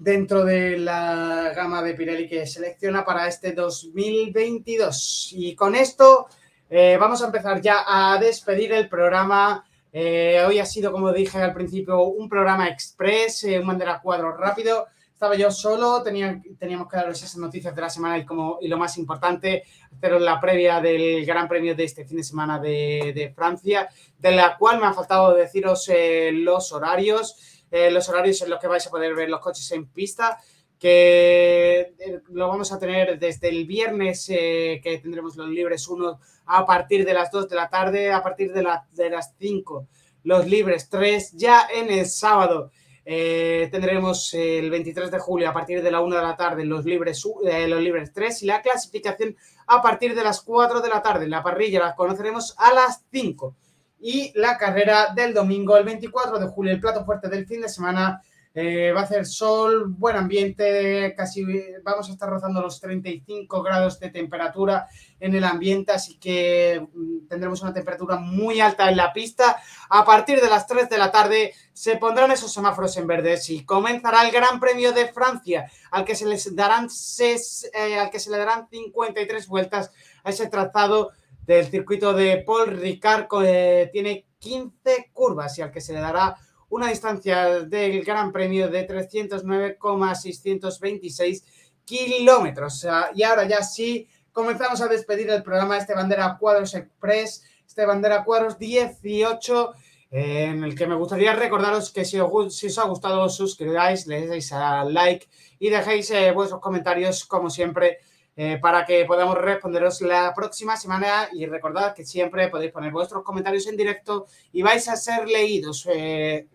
dentro 0.04 0.44
de 0.44 0.78
la 0.78 1.54
gama 1.56 1.82
de 1.82 1.94
Pirelli 1.94 2.28
que 2.28 2.46
selecciona 2.46 3.06
para 3.06 3.26
este 3.26 3.54
2022. 3.54 5.30
Y 5.32 5.56
con 5.56 5.76
esto 5.76 6.28
eh, 6.70 6.98
vamos 7.00 7.22
a 7.22 7.28
empezar 7.28 7.62
ya 7.62 7.86
a 7.88 8.18
despedir 8.20 8.74
el 8.74 8.90
programa. 8.90 9.64
Eh, 9.94 10.44
hoy 10.46 10.60
ha 10.60 10.66
sido, 10.66 10.92
como 10.92 11.14
dije 11.14 11.38
al 11.38 11.54
principio, 11.54 12.04
un 12.04 12.28
programa 12.28 12.68
express, 12.68 13.46
eh, 13.46 13.60
un 13.60 13.68
bandera 13.68 14.02
cuadro 14.02 14.36
rápido. 14.36 14.88
Estaba 15.14 15.36
yo 15.38 15.50
solo, 15.52 16.04
tenía, 16.04 16.42
teníamos 16.60 16.90
que 16.90 16.98
daros 16.98 17.24
esas 17.24 17.38
noticias 17.38 17.74
de 17.74 17.82
la 17.82 17.90
semana 17.90 18.18
y, 18.18 18.26
como, 18.26 18.58
y 18.60 18.68
lo 18.68 18.78
más 18.78 18.98
importante, 18.98 19.64
haceros 19.90 20.22
la 20.22 20.38
previa 20.42 20.82
del 20.82 21.26
Gran 21.26 21.48
Premio 21.48 21.76
de 21.76 21.86
este 21.86 22.04
fin 22.04 22.18
de 22.18 22.24
semana 22.26 22.60
de, 22.60 23.14
de 23.16 23.32
Francia, 23.34 23.88
de 24.20 24.32
la 24.32 24.58
cual 24.58 24.82
me 24.82 24.88
ha 24.88 24.94
faltado 24.94 25.34
deciros 25.34 25.90
los 26.34 26.74
horarios. 26.74 27.53
Eh, 27.76 27.90
los 27.90 28.08
horarios 28.08 28.40
en 28.44 28.52
los 28.52 28.60
que 28.60 28.68
vais 28.68 28.86
a 28.86 28.92
poder 28.92 29.16
ver 29.16 29.28
los 29.30 29.40
coches 29.40 29.72
en 29.72 29.88
pista, 29.88 30.38
que 30.78 31.96
eh, 31.98 32.22
lo 32.30 32.48
vamos 32.48 32.72
a 32.72 32.78
tener 32.78 33.18
desde 33.18 33.50
el 33.50 33.66
viernes, 33.66 34.30
eh, 34.30 34.80
que 34.84 35.00
tendremos 35.00 35.36
los 35.38 35.50
libres 35.50 35.88
1 35.88 36.20
a 36.46 36.66
partir 36.68 37.04
de 37.04 37.16
las 37.16 37.32
2 37.32 37.50
de 37.50 37.56
la 37.56 37.72
tarde, 37.72 38.12
a 38.12 38.22
partir 38.22 38.54
de, 38.54 38.64
de 38.92 39.10
las 39.10 39.34
5 39.40 39.88
los 40.24 40.46
libres 40.46 40.88
3, 40.88 41.32
ya 41.34 41.68
en 41.74 41.90
el 41.90 42.06
sábado. 42.06 42.70
tendremos 43.04 44.36
el 44.36 44.70
23 44.70 45.10
de 45.10 45.20
julio 45.20 45.50
a 45.50 45.54
partir 45.54 45.82
de 45.82 45.90
la 45.90 46.00
1 46.00 46.16
de 46.16 46.22
la 46.22 46.38
tarde 46.38 46.64
los 46.66 46.86
libres, 46.86 47.26
los 47.26 47.82
libres 47.82 48.14
3 48.14 48.44
y 48.44 48.46
la 48.46 48.62
clasificación 48.62 49.36
a 49.66 49.82
partir 49.82 50.14
de 50.14 50.24
las 50.24 50.42
4 50.42 50.80
de 50.80 50.90
la 50.90 51.02
tarde. 51.02 51.28
La 51.28 51.42
parrilla 51.42 51.80
la 51.80 51.96
conoceremos 51.96 52.54
a 52.60 52.72
las 52.72 53.04
5 53.12 53.56
y 54.04 54.34
la 54.36 54.58
carrera 54.58 55.14
del 55.16 55.34
domingo, 55.34 55.78
el 55.78 55.86
24 55.86 56.38
de 56.38 56.48
julio, 56.48 56.74
el 56.74 56.82
plato 56.82 57.06
fuerte 57.06 57.30
del 57.30 57.48
fin 57.48 57.62
de 57.62 57.70
semana. 57.70 58.22
Eh, 58.56 58.92
va 58.92 59.00
a 59.00 59.04
hacer 59.06 59.26
sol, 59.26 59.88
buen 59.88 60.16
ambiente, 60.16 61.16
casi 61.18 61.44
vamos 61.82 62.08
a 62.08 62.12
estar 62.12 62.30
rozando 62.30 62.62
los 62.62 62.80
35 62.80 63.64
grados 63.64 64.00
de 64.00 64.12
temperatura 64.12 64.88
en 65.20 65.34
el 65.34 65.44
ambiente, 65.44 65.92
así 65.92 66.20
que 66.20 66.88
mm, 66.94 67.28
tendremos 67.28 67.64
una 67.64 67.74
temperatura 67.74 68.18
muy 68.18 68.60
alta 68.60 68.90
en 68.90 68.98
la 68.98 69.12
pista. 69.12 69.60
A 69.90 70.06
partir 70.06 70.40
de 70.40 70.50
las 70.50 70.68
3 70.68 70.88
de 70.88 71.00
la 71.00 71.10
tarde 71.10 71.56
se 71.72 71.96
pondrán 71.96 72.30
esos 72.30 72.54
semáforos 72.54 72.96
en 72.98 73.08
verde 73.08 73.40
y 73.48 73.66
comenzará 73.66 74.24
el 74.24 74.32
Gran 74.32 74.60
Premio 74.60 74.92
de 74.92 75.12
Francia, 75.12 75.72
al 75.90 76.06
que 76.06 76.14
se 76.14 76.28
les 76.28 76.56
darán, 76.56 76.90
eh, 77.20 78.00
al 78.00 78.12
que 78.12 78.20
se 78.20 78.30
le 78.30 78.38
darán 78.38 78.68
53 78.70 79.48
vueltas 79.48 79.92
a 80.24 80.30
ese 80.30 80.48
trazado 80.48 81.12
del 81.46 81.68
circuito 81.68 82.14
de 82.14 82.44
Paul 82.46 82.78
Ricard 82.78 83.28
eh, 83.44 83.90
tiene 83.92 84.28
15 84.40 85.10
curvas 85.14 85.58
y 85.58 85.62
al 85.62 85.72
que 85.72 85.82
se 85.82 85.92
le 85.94 86.00
dará 86.00 86.38
una 86.70 86.88
distancia 86.90 87.60
del 87.62 88.04
Gran 88.04 88.32
Premio 88.32 88.70
de 88.70 88.84
309,626 88.84 91.44
kilómetros. 91.86 92.88
y 93.14 93.24
ahora 93.24 93.48
ya 93.48 93.62
sí, 93.62 94.08
comenzamos 94.32 94.82
a 94.82 94.88
despedir 94.88 95.30
el 95.30 95.44
programa 95.44 95.76
de 95.76 95.82
este 95.82 95.94
Bandera 95.94 96.38
Cuadros 96.40 96.74
Express, 96.74 97.44
este 97.68 97.86
Bandera 97.86 98.24
Cuadros 98.24 98.58
18, 98.58 99.74
en 100.16 100.64
el 100.64 100.76
que 100.76 100.86
me 100.86 100.96
gustaría 100.96 101.34
recordaros 101.34 101.92
que 101.92 102.06
si 102.06 102.20
os, 102.20 102.78
ha 102.78 102.84
gustado, 102.84 103.28
suscribáis, 103.30 104.06
le 104.06 104.28
deis 104.28 104.54
a 104.54 104.84
like 104.84 105.28
y 105.58 105.70
dejéis 105.70 106.12
eh, 106.12 106.32
vuestros 106.32 106.62
comentarios, 106.62 107.26
como 107.26 107.50
siempre, 107.50 107.98
eh, 108.36 108.58
para 108.60 108.84
que 108.86 109.06
podamos 109.06 109.38
responderos 109.38 110.02
la 110.02 110.34
próxima 110.34 110.76
semana 110.76 111.30
y 111.34 111.46
recordad 111.46 111.94
que 111.94 112.04
siempre 112.06 112.48
podéis 112.48 112.72
poner 112.72 112.92
vuestros 112.92 113.24
comentarios 113.24 113.68
en 113.68 113.78
directo 113.78 114.26
y 114.52 114.64
vais 114.64 114.88
a 114.88 114.96
ser 114.96 115.28
leídos. 115.28 115.88
Eh, 115.94 116.48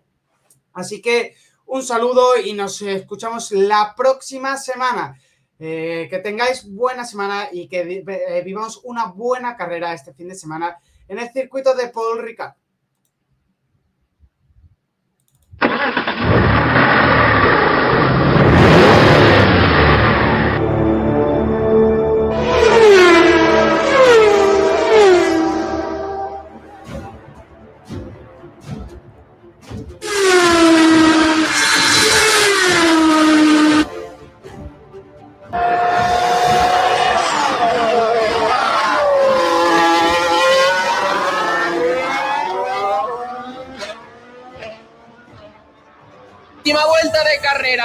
así 0.72 1.00
que 1.00 1.34
un 1.66 1.82
saludo 1.82 2.36
y 2.36 2.52
nos 2.52 2.82
escuchamos 2.82 3.52
la 3.52 3.94
próxima 3.96 4.56
semana. 4.56 5.20
Eh, 5.60 6.06
que 6.08 6.18
tengáis 6.18 6.72
buena 6.72 7.04
semana 7.04 7.48
y 7.50 7.66
que 7.66 8.04
vivamos 8.44 8.80
una 8.84 9.06
buena 9.06 9.56
carrera 9.56 9.92
este 9.92 10.14
fin 10.14 10.28
de 10.28 10.36
semana 10.36 10.78
en 11.08 11.18
el 11.18 11.28
circuito 11.30 11.74
de 11.74 11.88
Paul 11.88 12.22
Ricard. 12.22 12.54